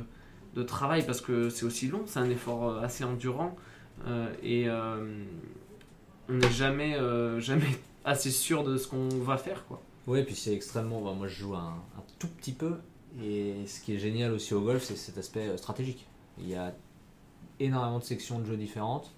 de 0.56 0.64
travail 0.64 1.06
parce 1.06 1.20
que 1.22 1.50
c'est 1.50 1.66
aussi 1.66 1.88
long, 1.90 2.04
c'est 2.06 2.20
un 2.20 2.30
effort 2.30 2.70
euh, 2.70 2.82
assez 2.82 3.04
endurant. 3.04 3.56
euh, 4.08 4.28
et 4.44 4.64
euh, 4.70 4.96
on 6.30 6.34
n'est 6.34 6.50
jamais, 6.52 6.96
euh, 6.96 7.40
jamais 7.50 7.68
assez 8.06 8.32
sûr 8.32 8.64
de 8.64 8.78
ce 8.78 8.88
qu'on 8.88 9.10
va 9.20 9.38
faire, 9.38 9.66
quoi. 9.68 9.82
Oui, 10.08 10.24
puis 10.24 10.36
c'est 10.36 10.54
extrêmement. 10.54 11.02
bah, 11.02 11.14
moi 11.18 11.28
je 11.28 11.36
joue 11.36 11.56
un, 11.56 11.76
un 11.98 12.04
tout 12.20 12.28
petit 12.28 12.54
peu, 12.54 12.78
et 13.24 13.56
ce 13.68 13.82
qui 13.82 13.94
est 13.94 14.00
génial 14.00 14.32
aussi 14.32 14.54
au 14.54 14.62
golf, 14.62 14.84
c'est 14.84 14.96
cet 14.96 15.18
aspect 15.18 15.48
euh, 15.48 15.58
stratégique. 15.58 16.08
Il 16.40 16.48
y 16.48 16.56
a 16.56 16.74
énormément 17.60 18.00
de 18.00 18.04
sections 18.04 18.40
de 18.40 18.46
jeux 18.46 18.58
différentes. 18.58 19.12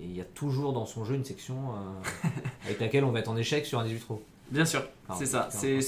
Et 0.00 0.04
il 0.04 0.16
y 0.16 0.20
a 0.20 0.24
toujours 0.24 0.72
dans 0.72 0.86
son 0.86 1.04
jeu 1.04 1.16
une 1.16 1.24
section 1.24 1.74
euh, 1.74 2.28
avec 2.64 2.78
laquelle 2.80 3.04
on 3.04 3.10
va 3.10 3.20
être 3.20 3.28
en 3.28 3.36
échec 3.36 3.66
sur 3.66 3.80
un 3.80 3.84
18 3.84 4.00
trous. 4.00 4.20
Bien 4.50 4.64
sûr, 4.64 4.82
c'est 5.16 5.26
ça. 5.26 5.48
C'est 5.50 5.78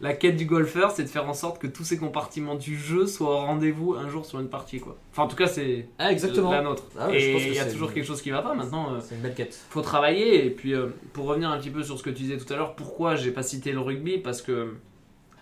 la, 0.00 0.14
quête 0.14 0.36
du 0.36 0.46
golfeur, 0.46 0.90
c'est 0.92 1.02
de 1.04 1.08
faire 1.08 1.28
en 1.28 1.34
sorte 1.34 1.60
que 1.60 1.66
tous 1.66 1.84
ces 1.84 1.98
compartiments 1.98 2.54
du 2.54 2.74
jeu 2.78 3.06
soient 3.06 3.34
au 3.34 3.38
rendez-vous 3.40 3.94
un 3.94 4.08
jour 4.08 4.24
sur 4.24 4.40
une 4.40 4.48
partie. 4.48 4.80
quoi. 4.80 4.96
Enfin, 5.12 5.24
en 5.24 5.28
tout 5.28 5.36
cas, 5.36 5.46
c'est 5.46 5.88
Ah, 5.98 6.10
exactement. 6.10 6.50
la 6.52 6.62
nôtre. 6.62 6.84
Ah 6.98 7.08
ouais, 7.08 7.20
je 7.20 7.32
pense 7.32 7.42
et 7.42 7.48
il 7.48 7.54
y 7.54 7.58
a 7.58 7.70
toujours 7.70 7.92
quelque 7.92 8.06
chose 8.06 8.22
qui 8.22 8.30
va 8.30 8.40
pas 8.40 8.54
maintenant. 8.54 8.94
euh, 8.94 8.98
C'est 9.02 9.14
une 9.16 9.20
belle 9.20 9.34
quête. 9.34 9.54
faut 9.68 9.82
travailler 9.82 10.46
et 10.46 10.50
puis 10.50 10.72
euh, 10.74 10.86
pour 11.12 11.26
revenir 11.26 11.50
un 11.50 11.58
petit 11.58 11.68
peu 11.70 11.82
sur 11.82 11.98
ce 11.98 12.02
que 12.02 12.08
tu 12.10 12.22
disais 12.22 12.38
tout 12.38 12.50
à 12.50 12.56
l'heure 12.56 12.74
pourquoi 12.76 13.14
j'ai 13.16 13.30
pas 13.30 13.42
cité 13.42 13.72
le 13.72 13.80
rugby? 13.80 14.16
Parce 14.18 14.40
que 14.40 14.76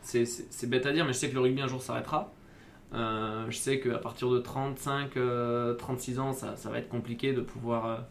c'est- 0.02 0.66
bête 0.66 0.86
à 0.86 0.92
dire 0.92 1.04
mais 1.04 1.12
je 1.12 1.18
sais 1.18 1.28
que 1.28 1.34
le 1.34 1.40
rugby 1.40 1.60
un 1.62 1.68
jour 1.68 1.80
s'arrêtera 1.82 2.32
Euh, 2.94 3.44
je 3.50 3.56
sais 3.58 3.78
qu'à 3.80 3.98
partir 3.98 4.30
de 4.30 4.38
35 4.38 5.16
euh, 5.18 5.74
36 5.74 6.18
ans 6.18 6.32
ça, 6.32 6.56
ça 6.56 6.70
va 6.70 6.78
être 6.78 6.88
compliqué 6.88 7.32
de 7.34 7.42
pouvoir 7.42 8.06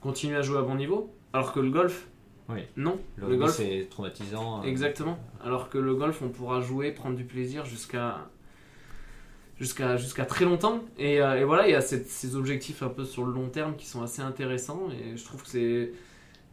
continuer 0.00 0.36
à 0.36 0.42
jouer 0.42 0.58
à 0.58 0.62
bon 0.62 0.76
niveau 0.76 1.12
alors 1.32 1.52
que 1.52 1.58
le 1.60 1.70
golf 1.70 2.06
Oui. 2.48 2.60
non 2.76 2.98
Le, 3.16 3.36
golf 3.36 3.52
c'est 3.56 3.86
traumatisant. 3.90 4.60
euh, 4.60 4.64
exactement 4.66 5.18
alors 5.42 5.70
que 5.70 5.78
le 5.78 5.94
golf 5.94 6.20
on 6.22 6.28
pourra 6.28 6.60
jouer 6.60 6.92
prendre 6.92 7.16
du 7.16 7.24
plaisir 7.24 7.64
jusqu'à 7.64 8.28
jusqu'à 9.58 9.96
jusqu'à 9.96 10.24
très 10.26 10.44
longtemps 10.44 10.80
et, 10.98 11.20
euh, 11.20 11.40
et 11.40 11.44
voilà 11.44 11.66
il 11.68 11.70
y 11.70 11.74
a 11.74 11.80
cette- 11.80 12.08
ces 12.08 12.36
objectifs 12.36 12.82
un 12.82 12.88
peu 12.88 13.04
sur 13.04 13.24
le 13.24 13.32
long 13.32 13.48
terme 13.48 13.76
qui 13.76 13.86
sont 13.86 14.02
assez 14.02 14.20
intéressants 14.20 14.88
et 14.90 15.16
je 15.16 15.24
trouve 15.24 15.42
que 15.42 15.48
c'est 15.48 15.92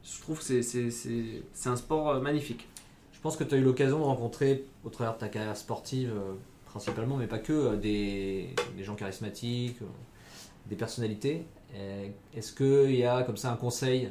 je 0.04 0.22
trouve 0.22 0.42
c'est- 0.42 0.62
c'est 0.64 1.70
un 1.70 1.76
sport 1.76 2.10
euh, 2.10 2.20
magnifique 2.22 2.68
Je 3.14 3.20
pense 3.24 3.38
que 3.38 3.44
tu 3.44 3.54
as 3.54 3.60
eu 3.60 3.64
l'occasion 3.64 4.00
de 4.00 4.04
rencontrer, 4.04 4.66
au 4.84 4.90
travers 4.90 5.14
de 5.14 5.20
ta 5.20 5.28
carrière 5.30 5.56
sportive, 5.56 6.12
euh, 6.12 6.34
principalement, 6.66 7.18
mais 7.18 7.28
pas 7.28 7.38
que, 7.38 7.76
des, 7.76 8.50
des 8.76 8.84
gens 8.84 8.96
charismatiques, 8.96 9.78
des 10.66 10.76
personnalités. 10.76 11.46
Est-ce 12.34 12.52
qu'il 12.52 12.96
y 12.96 13.04
a 13.06 13.22
comme 13.22 13.38
ça 13.38 13.52
un 13.52 13.58
conseil 13.58 14.10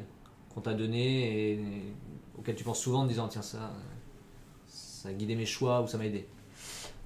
qu'on 0.53 0.61
t'a 0.61 0.73
donné 0.73 1.51
et, 1.53 1.59
auquel 2.37 2.55
tu 2.55 2.63
penses 2.63 2.81
souvent 2.81 3.01
en 3.01 3.05
disant 3.05 3.27
tiens, 3.27 3.41
ça, 3.41 3.71
ça 4.67 5.09
a 5.09 5.13
guidé 5.13 5.35
mes 5.35 5.45
choix 5.45 5.81
ou 5.81 5.87
ça 5.87 5.97
m'a 5.97 6.05
aidé. 6.05 6.25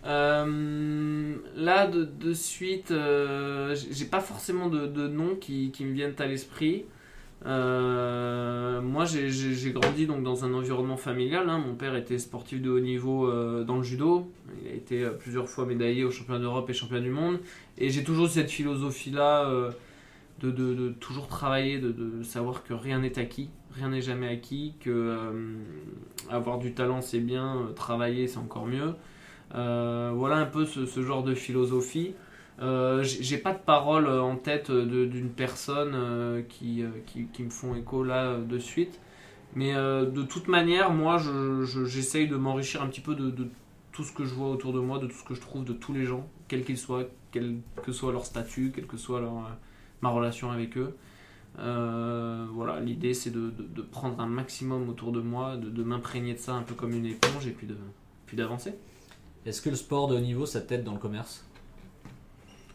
Euh, 0.05 1.35
là 1.55 1.87
de, 1.87 2.03
de 2.03 2.33
suite 2.33 2.91
euh, 2.91 3.75
j'ai 3.91 4.05
pas 4.05 4.19
forcément 4.19 4.69
de, 4.69 4.85
de 4.85 5.07
noms 5.07 5.35
qui, 5.35 5.71
qui 5.71 5.83
me 5.83 5.93
viennent 5.93 6.13
à 6.19 6.27
l'esprit. 6.27 6.85
Euh, 7.47 8.81
moi 8.81 9.05
j'ai- 9.05 9.71
grandi 9.71 10.07
donc 10.07 10.23
dans 10.23 10.45
un 10.45 10.53
environnement 10.53 10.97
familial 10.97 11.49
hein. 11.49 11.59
mon 11.59 11.75
père 11.75 11.95
était 11.95 12.17
sportif 12.17 12.61
de 12.61 12.69
haut 12.71 12.79
niveau 12.79 13.27
euh, 13.27 13.63
dans 13.63 13.77
le 13.77 13.83
judo. 13.83 14.31
Il 14.63 14.71
a 14.71 14.73
été 14.75 15.07
plusieurs 15.19 15.49
fois 15.49 15.65
médaillé 15.65 16.03
au 16.03 16.11
championnat 16.11 16.39
d'Europe 16.39 16.69
et 16.69 16.73
championnat 16.73 17.01
du 17.03 17.09
monde. 17.11 17.39
Et 17.77 17.89
j'ai 17.89 18.03
toujours 18.03 18.29
cette 18.29 18.51
philosophie 18.51 19.11
là 19.11 19.49
de, 20.41 20.51
de- 20.51 20.89
toujours 20.99 21.27
travailler 21.27 21.79
de, 21.79 21.91
de 21.91 22.23
savoir 22.23 22.63
que 22.63 22.73
rien 22.73 22.99
n'est 22.99 23.17
acquis 23.19 23.49
rien 23.73 23.89
n'est 23.89 24.01
jamais 24.01 24.27
acquis 24.27 24.73
que 24.79 24.89
euh, 24.89 25.55
avoir 26.29 26.59
du 26.59 26.73
talent 26.73 27.01
c'est 27.01 27.19
bien 27.19 27.57
euh, 27.57 27.71
travailler 27.73 28.27
c'est 28.27 28.37
encore 28.37 28.65
mieux 28.67 28.93
euh, 29.55 30.11
voilà 30.15 30.37
un 30.37 30.45
peu 30.45 30.65
ce, 30.65 30.85
ce 30.85 31.01
genre 31.03 31.23
de 31.23 31.35
philosophie. 31.35 32.15
J'ai 33.01 33.37
pas 33.37 33.53
de 33.53 33.59
parole 33.59 34.07
en 34.07 34.35
tête 34.37 34.71
d'une 34.71 35.29
personne 35.29 36.43
qui, 36.49 36.83
qui, 37.05 37.25
qui 37.27 37.43
me 37.43 37.49
font 37.49 37.75
écho 37.75 38.03
là 38.03 38.37
de 38.37 38.57
suite. 38.59 38.99
Mais 39.55 39.73
de 39.73 40.23
toute 40.23 40.47
manière, 40.47 40.91
moi, 40.91 41.17
je- 41.17 41.63
je- 41.63 41.85
j'essaye 41.85 42.27
de 42.27 42.35
m'enrichir 42.37 42.81
un 42.81 42.87
petit 42.87 43.01
peu 43.01 43.15
de, 43.15 43.29
de 43.29 43.47
tout 43.91 44.03
ce 44.03 44.11
que 44.13 44.25
je 44.25 44.33
vois 44.33 44.49
autour 44.49 44.73
de 44.73 44.79
moi, 44.79 44.99
de 44.99 45.07
tout 45.07 45.15
ce 45.17 45.23
que 45.23 45.35
je 45.35 45.41
trouve 45.41 45.65
de 45.65 45.73
tous 45.73 45.93
les 45.93 46.05
gens, 46.05 46.27
quels 46.47 46.63
qu'ils 46.65 46.77
soient, 46.77 47.05
quel 47.31 47.57
que 47.83 47.91
soit 47.91 48.11
leur 48.11 48.25
statut, 48.25 48.71
quelle 48.75 48.87
que 48.87 48.97
soit 48.97 49.21
leur, 49.21 49.33
ma 50.05 50.11
relation 50.11 50.51
avec 50.51 50.77
eux. 50.77 50.95
Euh, 51.57 52.45
voilà, 52.51 52.79
l'idée 52.79 53.13
c'est 53.13 53.31
de, 53.31 53.49
de- 53.49 53.67
de 53.77 53.81
prendre 53.81 54.19
un 54.19 54.27
maximum 54.27 54.89
autour 54.89 55.11
de 55.11 55.21
moi, 55.21 55.55
de, 55.57 55.69
de 55.69 55.83
m'imprégner 55.83 56.33
de 56.33 56.39
ça 56.39 56.53
un 56.53 56.63
peu 56.63 56.75
comme 56.75 56.93
une 56.93 57.05
éponge 57.05 57.47
et 57.47 57.51
puis 57.51 57.65
de 57.65 57.77
puis 58.27 58.35
d'avancer. 58.37 58.73
Est-ce 59.45 59.61
que 59.61 59.69
le 59.69 59.75
sport 59.75 60.07
de 60.07 60.15
haut 60.15 60.19
niveau, 60.19 60.45
ça 60.45 60.59
t'aide 60.61 60.83
dans 60.83 60.93
le 60.93 60.99
commerce? 60.99 61.45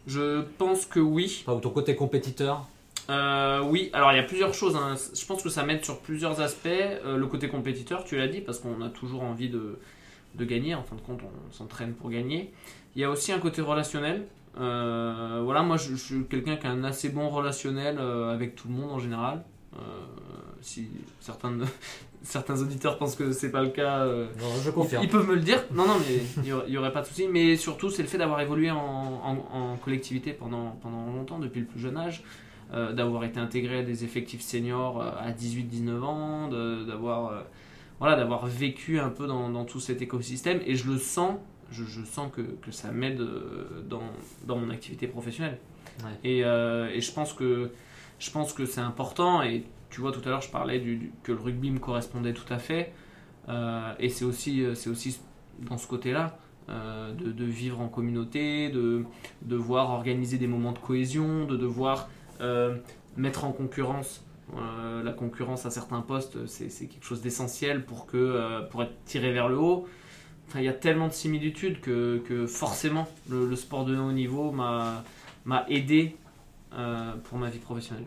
Je 0.06 0.42
pense 0.58 0.86
que 0.86 1.00
oui. 1.00 1.42
Enfin, 1.42 1.56
ou 1.56 1.60
ton 1.60 1.70
côté 1.70 1.94
compétiteur? 1.94 2.66
Euh, 3.10 3.60
oui, 3.62 3.90
alors 3.92 4.12
il 4.12 4.16
y 4.16 4.20
a 4.20 4.22
plusieurs 4.24 4.54
choses. 4.54 4.76
hein. 4.76 4.94
Je 5.14 5.26
pense 5.26 5.42
que 5.42 5.50
ça 5.50 5.62
m'aide 5.64 5.84
sur 5.84 5.98
plusieurs 6.00 6.40
aspects. 6.40 6.68
Euh, 6.68 7.16
le 7.16 7.26
côté 7.26 7.48
compétiteur, 7.48 8.04
tu 8.04 8.16
l'as 8.16 8.28
dit, 8.28 8.40
parce 8.40 8.58
qu'on 8.60 8.80
a 8.82 8.88
toujours 8.88 9.22
envie 9.24 9.50
de, 9.50 9.78
de 10.36 10.44
gagner. 10.44 10.74
En 10.74 10.84
fin 10.84 10.96
de 10.96 11.00
compte, 11.02 11.20
on 11.22 11.52
s'entraîne 11.52 11.92
pour 11.92 12.08
gagner. 12.08 12.52
Il 12.94 13.02
y 13.02 13.04
a 13.04 13.10
aussi 13.10 13.30
un 13.32 13.40
côté 13.40 13.60
relationnel. 13.62 14.26
Euh, 14.58 15.40
voilà, 15.44 15.62
moi 15.62 15.76
je, 15.76 15.90
je 15.90 15.94
suis 15.96 16.24
quelqu'un 16.24 16.56
qui 16.56 16.66
a 16.66 16.70
un 16.70 16.84
assez 16.84 17.08
bon 17.10 17.28
relationnel 17.28 17.98
euh, 17.98 18.32
avec 18.32 18.56
tout 18.56 18.68
le 18.68 18.74
monde 18.74 18.90
en 18.90 18.98
général. 18.98 19.44
Euh, 19.76 19.78
si 20.60 20.88
certains, 21.20 21.52
de- 21.52 21.64
certains 22.22 22.60
auditeurs 22.60 22.98
pensent 22.98 23.14
que 23.14 23.30
c'est 23.32 23.50
pas 23.52 23.62
le 23.62 23.68
cas, 23.68 24.04
Non, 24.06 24.46
Je 24.64 24.70
confirme. 24.70 25.02
ils 25.04 25.08
peuvent 25.08 25.28
me 25.28 25.34
le 25.34 25.40
dire. 25.40 25.62
Non, 25.72 25.86
non, 25.86 25.94
mais 26.00 26.20
il 26.38 26.46
y 26.48 26.52
aurait- 26.52 26.64
il 26.66 26.72
y 26.74 26.78
aurait 26.78 26.92
pas 26.92 27.02
de 27.02 27.06
souci. 27.06 27.28
Mais 27.28 27.56
surtout, 27.56 27.90
c'est 27.90 28.02
le 28.02 28.08
fait 28.08 28.18
d'avoir 28.18 28.40
évolué 28.40 28.70
en, 28.70 28.76
en- 28.76 29.48
en 29.56 29.76
collectivité 29.76 30.32
pendant, 30.32 30.72
pendant 30.82 31.06
longtemps, 31.06 31.38
depuis 31.38 31.60
le 31.60 31.66
plus 31.66 31.80
jeune 31.80 31.96
âge, 31.96 32.22
euh, 32.74 32.92
d'avoir 32.92 33.24
été 33.24 33.38
intégré 33.40 33.78
à 33.78 33.82
des 33.82 34.04
effectifs 34.04 34.42
seniors 34.42 35.00
euh, 35.00 35.10
à 35.18 35.30
18-19 35.30 36.02
ans, 36.02 36.48
d'avoir 36.48 37.32
euh, 37.32 37.40
voilà, 38.00 38.26
vécu 38.46 38.98
un 38.98 39.10
peu 39.10 39.26
dans, 39.28 39.48
dans 39.48 39.64
tout 39.64 39.80
cet 39.80 40.02
écosystème. 40.02 40.60
Et 40.66 40.74
je 40.74 40.90
le 40.90 40.98
sens, 40.98 41.36
je, 41.70 41.85
je 41.85 42.04
sens 42.04 42.30
que, 42.33 42.42
que 42.42 42.70
ça 42.70 42.90
m'aide 42.90 43.20
euh, 43.20 43.83
dans, 43.88 44.02
dans 44.46 44.56
mon 44.56 44.70
activité 44.70 45.06
professionnelle. 45.06 45.59
Ouais. 46.04 46.11
Et, 46.24 46.44
euh, 46.44 46.88
et 46.92 47.00
je 47.00 47.12
pense 47.12 47.33
que 47.33 47.70
je 48.18 48.30
pense 48.30 48.52
que 48.52 48.66
c'est 48.66 48.80
important. 48.80 49.42
Et 49.42 49.64
tu 49.90 50.00
vois, 50.00 50.12
tout 50.12 50.20
à 50.24 50.28
l'heure, 50.28 50.42
je 50.42 50.50
parlais 50.50 50.78
du, 50.78 50.96
du- 50.96 51.12
que 51.22 51.33
le 51.33 51.38
rugby 51.40 51.70
me 51.70 51.78
correspondait 51.78 52.33
tout 52.35 52.52
à 52.52 52.59
fait. 52.59 52.92
Euh, 53.48 53.92
et 53.98 54.09
c'est 54.09 54.24
aussi, 54.24 54.64
c'est 54.74 54.90
aussi 54.90 55.20
dans 55.61 55.78
ce 55.78 55.87
côté-là, 55.87 56.38
euh, 56.68 57.12
de, 57.12 57.33
de 57.33 57.44
vivre 57.44 57.80
en 57.80 57.88
communauté, 57.88 58.68
de 58.68 59.04
devoir 59.42 59.90
organiser 59.90 60.38
des 60.38 60.46
moments 60.46 60.72
de 60.72 60.78
cohésion, 60.78 61.44
de 61.46 61.56
devoir 61.56 62.09
mettre 63.16 63.44
en 63.44 63.52
concurrence. 63.52 64.24
euh, 64.56 65.02
la 65.02 65.12
concurrence 65.12 65.66
à 65.66 65.70
certains 65.70 66.00
postes, 66.00 66.46
c'est 66.46 66.70
c'est 66.70 66.87
quelque 66.87 67.04
chose 67.04 67.20
d'essentiel 67.20 67.85
pour, 67.85 68.06
que, 68.06 68.16
euh, 68.16 68.62
pour 68.62 68.83
être 68.83 68.94
tiré 69.04 69.33
vers 69.33 69.48
le 69.48 69.59
haut. 69.59 69.87
Enfin, 70.50 70.58
il 70.60 70.64
y 70.64 70.68
a 70.68 70.72
tellement 70.72 71.06
de 71.06 71.12
similitudes 71.12 71.80
que, 71.80 72.18
que 72.26 72.46
forcément 72.48 73.06
le, 73.28 73.46
le 73.48 73.54
sport 73.56 73.84
de 73.84 73.96
haut 73.96 74.10
niveau 74.12 74.50
m'a 74.50 75.04
m'a 75.44 75.64
aidé 75.68 76.16
euh, 76.74 77.12
pour 77.24 77.38
ma 77.38 77.48
vie 77.50 77.60
professionnelle. 77.60 78.04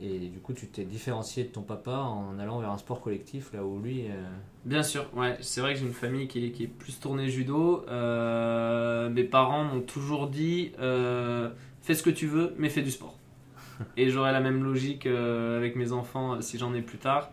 Et 0.00 0.18
du 0.28 0.40
coup, 0.40 0.52
tu 0.52 0.66
t'es 0.66 0.84
différencié 0.84 1.44
de 1.44 1.48
ton 1.48 1.62
papa 1.62 1.92
en 1.92 2.38
allant 2.38 2.58
vers 2.60 2.70
un 2.70 2.76
sport 2.76 3.00
collectif, 3.00 3.52
là 3.54 3.64
où 3.64 3.80
lui. 3.80 4.06
euh, 4.10 4.24
Bien 4.66 4.82
sûr, 4.82 5.06
ouais, 5.14 5.38
c'est 5.40 5.62
vrai 5.62 5.72
que 5.72 5.80
j'ai 5.80 5.86
une 5.86 5.92
famille 5.94 6.28
qui 6.28 6.44
est, 6.44 6.50
qui 6.50 6.64
est 6.64 6.68
plus 6.68 7.00
tournée 7.00 7.28
judo. 7.28 7.84
Euh, 7.88 9.08
mes 9.08 9.24
parents 9.24 9.64
m'ont 9.64 9.80
toujours 9.80 10.26
dit 10.28 10.72
euh, 10.80 11.48
fais 11.80 11.94
ce 11.94 12.02
que 12.02 12.10
tu 12.10 12.26
veux, 12.26 12.54
mais 12.58 12.68
fais 12.68 12.82
du 12.82 12.90
sport. 12.90 13.16
Et 13.96 14.10
j'aurai 14.10 14.32
la 14.32 14.40
même 14.40 14.62
logique 14.64 15.06
avec 15.06 15.76
mes 15.76 15.92
enfants 15.92 16.40
si 16.42 16.58
j'en 16.58 16.74
ai 16.74 16.82
plus 16.82 16.98
tard. 16.98 17.30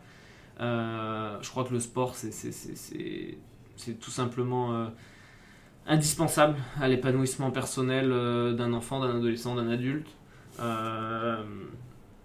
Euh, 0.63 1.37
je 1.41 1.49
crois 1.49 1.63
que 1.65 1.73
le 1.73 1.79
sport, 1.79 2.15
c'est- 2.15 3.37
tout 3.99 4.11
simplement 4.11 4.73
euh, 4.73 4.85
indispensable 5.87 6.55
à 6.79 6.87
l'épanouissement 6.87 7.51
personnel 7.51 8.11
euh, 8.11 8.53
d'un 8.53 8.71
enfant, 8.73 8.99
d'un 9.01 9.17
adolescent, 9.17 9.55
d'un 9.55 9.69
adulte. 9.69 10.07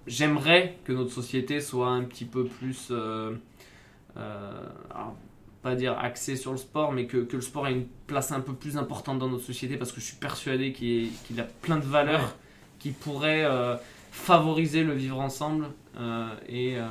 J'aimerais 0.06 0.78
que 0.84 0.92
notre 0.92 1.10
société 1.12 1.60
soit 1.60 1.88
un 1.88 2.04
petit 2.04 2.24
peu 2.24 2.44
plus. 2.44 2.92
alors, 4.16 5.16
pas 5.62 5.74
dire 5.74 5.98
axé 5.98 6.36
sur 6.36 6.52
le 6.52 6.56
sport, 6.56 6.92
mais 6.92 7.06
que, 7.06 7.16
que 7.18 7.34
le 7.34 7.42
sport 7.42 7.66
ait 7.66 7.72
une 7.72 7.86
place 8.06 8.30
un 8.30 8.40
peu 8.40 8.52
plus 8.54 8.76
importante 8.76 9.18
dans 9.18 9.28
notre 9.28 9.42
société 9.44 9.76
parce 9.76 9.90
que 9.90 10.00
je 10.00 10.06
suis 10.06 10.16
persuadé 10.16 10.72
qu'il 10.72 11.40
a 11.40 11.44
plein 11.62 11.76
de 11.78 11.84
valeurs 11.84 12.36
qui 12.78 12.90
pourraient 12.92 13.44
favoriser 14.10 14.84
le 14.84 14.92
vivre 14.94 15.18
ensemble. 15.20 15.66
euh, 15.98 16.28
et 16.48 16.76
euh, 16.78 16.86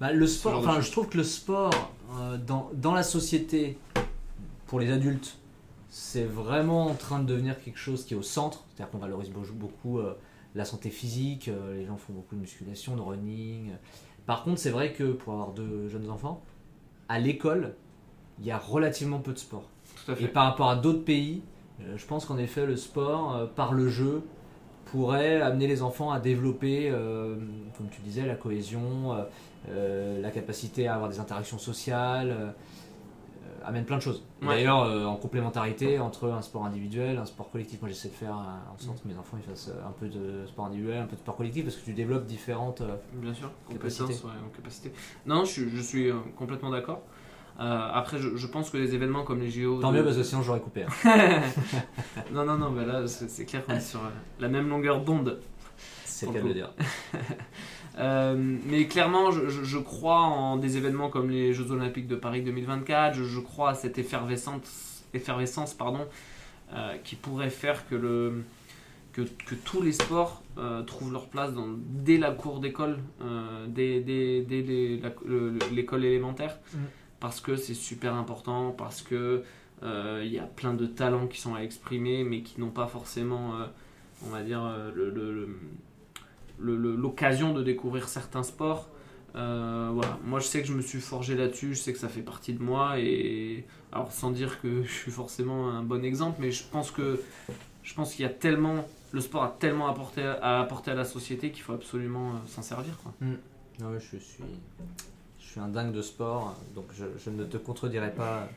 Bah, 0.00 0.12
le 0.12 0.26
sport, 0.26 0.58
enfin, 0.58 0.80
je 0.80 0.90
trouve 0.90 1.08
que 1.08 1.18
le 1.18 1.24
sport 1.24 1.92
euh, 2.20 2.36
dans, 2.38 2.70
dans 2.74 2.92
la 2.94 3.02
société, 3.02 3.78
pour 4.66 4.80
les 4.80 4.90
adultes, 4.90 5.36
c'est 5.88 6.24
vraiment 6.24 6.86
en 6.86 6.94
train 6.94 7.20
de 7.20 7.26
devenir 7.26 7.60
quelque 7.62 7.78
chose 7.78 8.04
qui 8.04 8.14
est 8.14 8.16
au 8.16 8.22
centre. 8.22 8.64
C'est-à-dire 8.74 8.90
qu'on 8.90 8.98
valorise 8.98 9.30
beau- 9.30 9.42
beaucoup 9.52 9.98
euh, 10.00 10.16
la 10.54 10.64
santé 10.64 10.90
physique, 10.90 11.48
euh, 11.48 11.76
les 11.76 11.86
gens 11.86 11.96
font 11.96 12.12
beaucoup 12.12 12.34
de 12.34 12.40
musculation, 12.40 12.96
de 12.96 13.00
running. 13.00 13.70
Par 14.26 14.42
contre, 14.42 14.58
c'est 14.58 14.70
vrai 14.70 14.92
que 14.92 15.04
pour 15.12 15.32
avoir 15.34 15.52
deux 15.52 15.88
jeunes 15.88 16.10
enfants, 16.10 16.42
à 17.08 17.18
l'école, 17.18 17.74
il 18.40 18.46
y 18.46 18.50
a 18.50 18.58
relativement 18.58 19.18
peu 19.20 19.32
de 19.32 19.38
sport. 19.38 19.68
tout 20.06 20.12
à 20.12 20.20
Et 20.20 20.26
par 20.28 20.46
rapport 20.46 20.68
à 20.70 20.76
d'autres 20.76 21.04
pays, 21.04 21.42
euh, 21.80 21.96
je 21.96 22.06
pense 22.06 22.24
qu'en 22.24 22.38
effet, 22.38 22.66
le 22.66 22.76
sport, 22.76 23.48
par 23.54 23.72
le 23.72 23.88
jeu, 23.88 24.22
pourrait 24.98 25.40
amener 25.40 25.66
les 25.66 25.82
enfants 25.82 26.12
à 26.12 26.20
développer, 26.20 26.88
euh, 26.88 27.34
comme 27.76 27.88
tu 27.90 28.00
disais, 28.02 28.24
la 28.24 28.36
cohésion, 28.36 29.12
euh, 29.12 29.24
euh, 29.70 30.22
la 30.22 30.30
capacité 30.30 30.86
à 30.86 30.94
avoir 30.94 31.10
des 31.10 31.18
interactions 31.18 31.58
sociales. 31.58 32.54
amène 33.66 33.86
plein 33.86 33.96
de 33.96 34.02
choses. 34.02 34.22
Ouais. 34.42 34.48
D'ailleurs, 34.48 34.80
en 35.10 35.16
complémentarité 35.16 35.98
entre 35.98 36.28
un 36.30 36.42
sport 36.42 36.66
individuel, 36.66 37.16
un 37.16 37.24
sport 37.24 37.50
collectif, 37.50 37.80
moi 37.80 37.88
j'essaie 37.88 38.08
de 38.10 38.14
faire 38.14 38.36
en 38.36 38.76
sorte 38.78 39.02
que 39.02 39.08
mes 39.08 39.16
enfants 39.16 39.38
ils 39.38 39.48
fassent 39.50 39.70
un 39.86 39.92
peu 39.92 40.06
de 40.08 40.44
sport 40.46 40.66
individuel, 40.66 40.98
un 40.98 41.06
peu 41.06 41.16
de 41.16 41.20
sport 41.20 41.34
collectif, 41.36 41.64
parce 41.64 41.76
que 41.76 41.84
tu 41.84 41.94
développes 41.94 42.26
différentes. 42.26 42.82
Bien 43.14 43.32
sûr, 43.32 43.50
Capacité. 43.70 44.02
compétence, 44.04 44.24
ouais, 44.24 44.30
en 44.46 44.54
capacité. 44.54 44.92
Non, 45.24 45.46
je, 45.46 45.50
suis- 45.50 45.70
je 45.70 45.80
suis 45.80 46.10
complètement 46.36 46.68
d'accord. 46.70 47.00
Euh, 47.60 47.88
après, 47.92 48.18
je, 48.18 48.36
je 48.36 48.46
pense 48.48 48.68
que 48.70 48.76
les 48.76 48.94
événements 48.94 49.22
comme 49.22 49.40
les 49.40 49.50
JO. 49.50 49.80
Tant 49.80 49.92
de- 49.92 49.98
mieux 49.98 50.04
parce 50.04 50.16
que 50.16 50.22
sinon 50.24 50.42
j'aurais 50.42 50.60
coupé. 50.60 50.82
hein. 50.84 51.42
non, 52.32 52.44
non, 52.44 52.58
non, 52.58 52.70
bah 52.72 52.84
là, 52.84 53.06
c'est 53.06 53.44
clair 53.44 53.64
qu'on 53.64 53.74
est 53.74 53.80
sur 53.80 54.00
euh, 54.00 54.08
la 54.40 54.48
même 54.48 54.68
longueur 54.68 55.00
d'onde. 55.02 55.38
C'est 56.04 56.26
le 56.26 56.32
cas 56.32 56.40
de 56.40 56.48
le 56.48 56.54
dire. 56.54 56.70
Euh, 57.96 58.34
mais 58.66 58.86
clairement, 58.88 59.30
je, 59.30 59.48
je- 59.48 59.62
je 59.62 59.78
crois 59.78 60.18
en 60.18 60.56
des 60.56 60.76
événements 60.76 61.08
comme 61.10 61.30
les 61.30 61.54
Jeux 61.54 61.70
Olympiques 61.70 62.08
de 62.08 62.16
Paris 62.16 62.42
2024. 62.42 63.14
Je, 63.14 63.22
je 63.22 63.38
crois 63.38 63.70
à 63.70 63.74
cette 63.74 63.98
effervescence, 63.98 65.04
effervescence 65.14 65.74
pardon, 65.74 66.04
euh, 66.72 66.96
qui 67.04 67.14
pourrait 67.14 67.50
faire 67.50 67.86
que, 67.88 67.94
le, 67.94 68.42
que, 69.12 69.20
que 69.22 69.54
tous 69.54 69.80
les 69.80 69.92
sports 69.92 70.42
euh, 70.58 70.82
trouvent 70.82 71.12
leur 71.12 71.28
place 71.28 71.52
dans, 71.54 71.68
dès 71.76 72.18
la 72.18 72.32
cour 72.32 72.58
d'école, 72.58 72.98
euh, 73.22 73.66
dès, 73.68 74.00
dès- 74.00 74.42
dès 74.42 75.00
l'école 75.70 76.04
élémentaire. 76.04 76.58
Mm. 76.72 76.78
Parce 77.20 77.40
que 77.40 77.56
c'est 77.56 77.74
super 77.74 78.14
important, 78.14 78.72
parce 78.72 79.02
que 79.02 79.42
euh, 79.82 80.22
il 80.24 80.32
y 80.32 80.38
a 80.38 80.44
plein 80.44 80.74
de 80.74 80.86
talents 80.86 81.26
qui 81.26 81.40
sont 81.40 81.54
à 81.54 81.60
exprimer, 81.60 82.24
mais 82.24 82.42
qui 82.42 82.60
n'ont 82.60 82.70
pas 82.70 82.86
forcément, 82.86 83.56
euh, 83.56 83.66
on 84.26 84.30
va 84.30 84.42
dire, 84.42 84.62
euh, 84.64 84.90
l'occasion 86.58 87.52
de 87.52 87.62
découvrir 87.62 88.08
certains 88.08 88.42
sports. 88.42 88.88
Euh, 89.36 89.90
voilà. 89.92 90.18
Moi, 90.24 90.40
je 90.40 90.46
sais 90.46 90.60
que 90.60 90.68
je 90.68 90.72
me 90.72 90.82
suis 90.82 91.00
forgé 91.00 91.34
là-dessus, 91.34 91.74
je 91.74 91.80
sais 91.80 91.92
que 91.92 91.98
ça 91.98 92.08
fait 92.08 92.22
partie 92.22 92.52
de 92.52 92.62
moi. 92.62 92.98
Et 92.98 93.64
alors, 93.92 94.12
sans 94.12 94.30
dire 94.30 94.60
que 94.60 94.82
je 94.84 94.92
suis 94.92 95.10
forcément 95.10 95.70
un 95.70 95.82
bon 95.82 96.04
exemple, 96.04 96.38
mais 96.40 96.50
je 96.50 96.64
pense 96.64 96.90
que 96.90 97.20
je 97.82 97.94
pense 97.94 98.14
qu'il 98.14 98.22
y 98.24 98.28
a 98.28 98.32
tellement, 98.32 98.86
le 99.12 99.20
sport 99.20 99.44
a 99.44 99.56
tellement 99.58 99.88
apporté 99.88 100.22
à 100.22 100.60
apporter 100.60 100.90
à 100.92 100.94
la 100.94 101.04
société 101.04 101.50
qu'il 101.50 101.62
faut 101.62 101.74
absolument 101.74 102.30
euh, 102.30 102.38
s'en 102.46 102.62
servir. 102.62 102.96
Quoi. 103.02 103.12
Ouais, 103.20 103.98
je 103.98 104.16
suis, 104.16 104.42
suis 105.54 105.60
un 105.60 105.68
dingue 105.68 105.92
de 105.92 106.02
sport, 106.02 106.56
donc 106.74 106.86
je, 106.98 107.30
ne 107.30 107.44
te 107.44 107.56
contredirai 107.56 108.12
pas. 108.12 108.48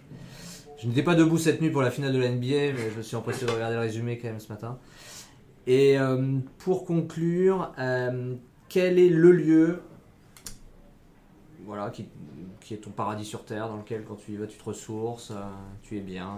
Je 0.80 0.88
n'étais 0.88 1.04
pas 1.04 1.14
debout 1.14 1.38
cette 1.38 1.62
nuit 1.62 1.70
pour 1.70 1.84
la 1.84 1.92
finale 1.92 2.12
de 2.12 2.18
la 2.18 2.30
NBA, 2.30 2.74
mais 2.74 2.90
je 2.92 2.98
me 2.98 3.04
suis 3.04 3.16
empressé 3.16 3.46
de 3.46 3.52
regarder 3.52 3.76
le 3.76 3.82
résumé 3.82 4.18
quand 4.18 4.30
même 4.30 4.40
ce 4.40 4.52
matin. 4.52 4.80
Et 5.68 6.00
euh, 6.00 6.40
pour 6.58 6.86
conclure, 6.86 7.72
euh, 7.78 8.34
quel 8.68 8.98
est 8.98 9.10
le 9.10 9.32
lieu 9.32 9.82
voilà, 11.66 11.92
qui, 11.92 12.08
est 12.74 12.78
ton 12.78 12.90
paradis 12.90 13.26
sur 13.26 13.46
Terre, 13.46 13.68
dans 13.68 13.78
lequel 13.78 14.04
quand 14.04 14.16
tu 14.16 14.32
y 14.32 14.38
vas 14.38 14.48
tu 14.48 14.58
te 14.58 14.64
ressources, 14.64 15.30
euh, 15.30 15.44
tu 15.84 15.98
es 15.98 16.02
bien? 16.02 16.38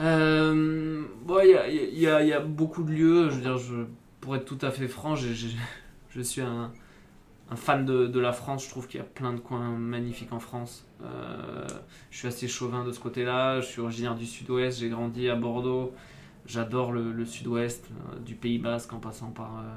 Euh, 0.00 1.04
bon, 1.24 1.38
il 1.44 1.50
y 1.50 1.92
il 1.92 2.00
y 2.00 2.08
a- 2.08 2.22
il 2.22 2.46
beaucoup 2.48 2.82
de 2.82 2.90
lieux. 2.90 3.30
Je 3.30 3.36
veux 3.36 3.42
dire, 3.42 3.58
pour 4.20 4.34
être 4.34 4.44
tout 4.44 4.58
à 4.62 4.72
fait 4.72 4.88
franc, 4.88 5.14
je 6.10 6.20
suis 6.20 6.40
un, 6.40 6.72
un 7.50 7.56
fan 7.56 7.84
de, 7.84 8.06
de 8.06 8.20
la 8.20 8.32
France. 8.32 8.64
Je 8.64 8.70
trouve 8.70 8.86
qu'il 8.88 8.98
y 8.98 9.02
a 9.02 9.06
plein 9.06 9.32
de 9.34 9.40
coins 9.40 9.70
magnifiques 9.76 10.32
en 10.32 10.40
France. 10.40 10.86
Euh, 11.02 11.66
je 12.10 12.18
suis 12.18 12.28
assez 12.28 12.48
chauvin 12.48 12.84
de 12.84 12.92
ce 12.92 13.00
côté-là. 13.00 13.60
Je 13.60 13.66
suis 13.66 13.80
originaire 13.80 14.14
du 14.14 14.26
Sud-Ouest. 14.26 14.80
J'ai 14.80 14.88
grandi 14.88 15.28
à 15.28 15.36
Bordeaux. 15.36 15.92
J'adore 16.46 16.92
le, 16.92 17.24
Sud-Ouest, 17.24 17.88
euh, 17.90 18.18
du 18.20 18.34
Pays 18.34 18.58
Basque 18.58 18.92
en 18.92 18.98
passant 18.98 19.30
par, 19.30 19.58
euh, 19.58 19.76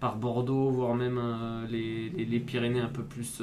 par 0.00 0.16
Bordeaux, 0.16 0.70
voire 0.70 0.94
même 0.94 1.20
les- 1.70 2.10
les 2.10 2.40
Pyrénées 2.40 2.80
un 2.80 2.88
peu 2.88 3.02
plus. 3.02 3.42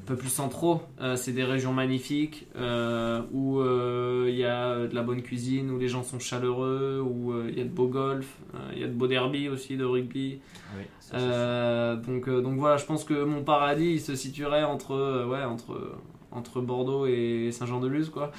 Un 0.00 0.06
peu 0.06 0.16
plus 0.16 0.28
centraux. 0.28 0.82
Euh, 1.00 1.16
c'est 1.16 1.32
des 1.32 1.44
régions 1.44 1.72
magnifiques 1.72 2.48
euh, 2.56 3.22
où 3.32 3.60
euh, 3.60 4.26
il 4.28 4.36
y 4.36 4.44
a 4.44 4.86
de 4.86 4.94
la 4.94 5.02
bonne 5.02 5.22
cuisine, 5.22 5.70
où 5.70 5.78
les 5.78 5.88
gens 5.88 6.02
sont 6.02 6.18
chaleureux, 6.18 7.00
où 7.04 7.34
il 7.48 7.56
y 7.56 7.60
a 7.60 7.64
de 7.64 7.68
beau 7.68 7.88
golf, 7.88 8.38
il 8.72 8.80
y 8.80 8.84
a 8.84 8.88
de 8.88 8.92
beau 8.92 9.06
derby 9.06 9.48
aussi, 9.48 9.76
de 9.76 9.84
rugby. 9.84 10.40
Oui, 10.76 10.84
ça, 11.00 11.18
c'est 11.18 12.10
donc, 12.10 12.28
donc 12.28 12.58
voilà, 12.58 12.76
je 12.76 12.86
pense 12.86 13.04
que 13.04 13.24
mon 13.24 13.42
paradis 13.42 13.92
il 13.92 14.00
se 14.00 14.14
situerait 14.14 14.64
entre, 14.64 15.26
ouais, 15.26 15.44
entre, 15.44 15.98
entre 16.30 16.60
Bordeaux 16.60 17.06
et 17.06 17.50
Saint-Jean-de-Luz. 17.52 18.10
quoi. 18.10 18.32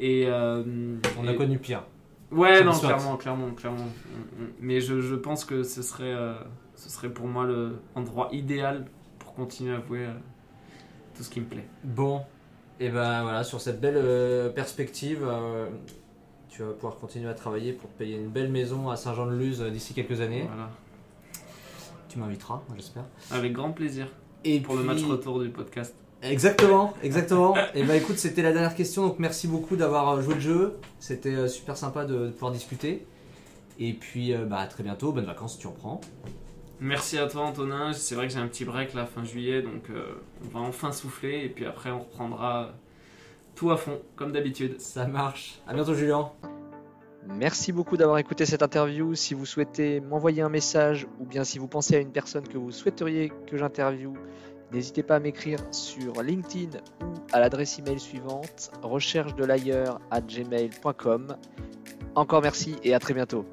Et. 0.00 0.28
On 0.28 1.26
a 1.26 1.34
connu 1.34 1.58
pire. 1.58 1.84
Ouais, 2.34 2.64
non, 2.64 2.72
le 2.72 2.78
clairement, 2.78 3.16
clairement, 3.16 3.50
clairement. 3.52 3.88
Mais 4.60 4.80
je, 4.80 5.00
je 5.00 5.14
pense 5.14 5.44
que 5.44 5.62
ce 5.62 5.82
serait, 5.82 6.12
euh, 6.12 6.34
ce 6.74 6.90
serait 6.90 7.10
pour 7.10 7.26
moi 7.26 7.46
l'endroit 7.94 8.28
idéal 8.32 8.86
pour 9.34 9.44
continuer 9.46 9.74
à 9.74 9.80
jouer 9.86 10.06
euh, 10.06 10.12
tout 11.16 11.22
ce 11.22 11.30
qui 11.30 11.40
me 11.40 11.46
plaît. 11.46 11.66
Bon, 11.82 12.22
et 12.80 12.88
ben 12.88 13.22
voilà, 13.22 13.44
sur 13.44 13.60
cette 13.60 13.80
belle 13.80 13.96
euh, 13.96 14.48
perspective, 14.50 15.20
euh, 15.22 15.68
tu 16.48 16.62
vas 16.62 16.72
pouvoir 16.72 16.96
continuer 16.96 17.28
à 17.28 17.34
travailler 17.34 17.72
pour 17.72 17.90
te 17.90 17.98
payer 17.98 18.16
une 18.16 18.28
belle 18.28 18.50
maison 18.50 18.90
à 18.90 18.96
Saint-Jean-de-Luz 18.96 19.62
d'ici 19.62 19.94
quelques 19.94 20.20
années. 20.20 20.46
Voilà. 20.46 20.70
Tu 22.08 22.18
m'inviteras, 22.18 22.62
j'espère. 22.76 23.04
Avec 23.30 23.52
grand 23.52 23.72
plaisir 23.72 24.08
Et 24.44 24.60
pour 24.60 24.74
le 24.74 24.80
puis- 24.80 24.88
match 24.88 25.04
retour 25.04 25.40
du 25.40 25.50
podcast. 25.50 25.94
Exactement, 26.22 26.94
exactement. 27.02 27.54
et 27.74 27.82
ben 27.82 27.94
écoute, 27.94 28.16
c'était 28.16 28.40
la 28.40 28.52
dernière 28.52 28.74
question, 28.74 29.06
donc 29.06 29.18
merci 29.18 29.46
beaucoup 29.46 29.76
d'avoir 29.76 30.22
joué 30.22 30.34
le 30.34 30.40
jeu. 30.40 30.78
C'était 30.98 31.48
super 31.48 31.76
sympa 31.76 32.06
de, 32.06 32.30
pouvoir 32.30 32.52
discuter. 32.52 33.06
Et 33.78 33.92
puis 33.92 34.32
bah, 34.48 34.58
à 34.58 34.66
très 34.66 34.84
bientôt, 34.84 35.12
bonnes 35.12 35.26
vacances 35.26 35.54
si 35.54 35.58
tu 35.58 35.66
en 35.66 35.72
prends. 35.72 36.00
Merci 36.80 37.18
à 37.18 37.26
toi, 37.26 37.42
Antonin. 37.42 37.92
C'est 37.92 38.14
vrai 38.14 38.26
que 38.26 38.32
j'ai 38.32 38.38
un 38.38 38.48
petit 38.48 38.64
break 38.64 38.94
là, 38.94 39.06
fin 39.06 39.24
juillet, 39.24 39.62
donc 39.62 39.90
euh, 39.90 40.20
on 40.44 40.48
va 40.48 40.60
enfin 40.60 40.92
souffler 40.92 41.44
et 41.44 41.48
puis 41.48 41.66
après 41.66 41.90
on 41.90 42.00
reprendra 42.00 42.74
tout 43.54 43.70
à 43.70 43.76
fond, 43.76 44.00
comme 44.16 44.32
d'habitude. 44.32 44.80
Ça 44.80 45.06
marche. 45.06 45.60
À 45.66 45.74
bientôt, 45.74 45.94
Julien. 45.94 46.30
Merci 47.26 47.72
beaucoup 47.72 47.96
d'avoir 47.96 48.18
écouté 48.18 48.44
cette 48.44 48.62
interview. 48.62 49.14
Si 49.14 49.34
vous 49.34 49.46
souhaitez 49.46 50.00
m'envoyer 50.00 50.42
un 50.42 50.48
message 50.48 51.06
ou 51.20 51.24
bien 51.24 51.44
si 51.44 51.58
vous 51.58 51.68
pensez 51.68 51.96
à 51.96 51.98
une 51.98 52.12
personne 52.12 52.46
que 52.46 52.58
vous 52.58 52.70
souhaiteriez 52.70 53.32
que 53.46 53.56
j'interviewe, 53.56 54.14
n'hésitez 54.72 55.02
pas 55.02 55.16
à 55.16 55.20
m'écrire 55.20 55.58
sur 55.70 56.22
LinkedIn 56.22 56.78
ou 57.00 57.14
à 57.32 57.40
l'adresse 57.40 57.78
email 57.78 57.98
suivante 57.98 58.70
recherche 58.82 59.34
de 59.36 59.44
l'ailleurs 59.44 60.00
à 60.10 60.20
gmail.com. 60.20 61.36
Encore 62.14 62.42
merci 62.42 62.76
et 62.82 62.94
à 62.94 62.98
très 62.98 63.14
bientôt. 63.14 63.46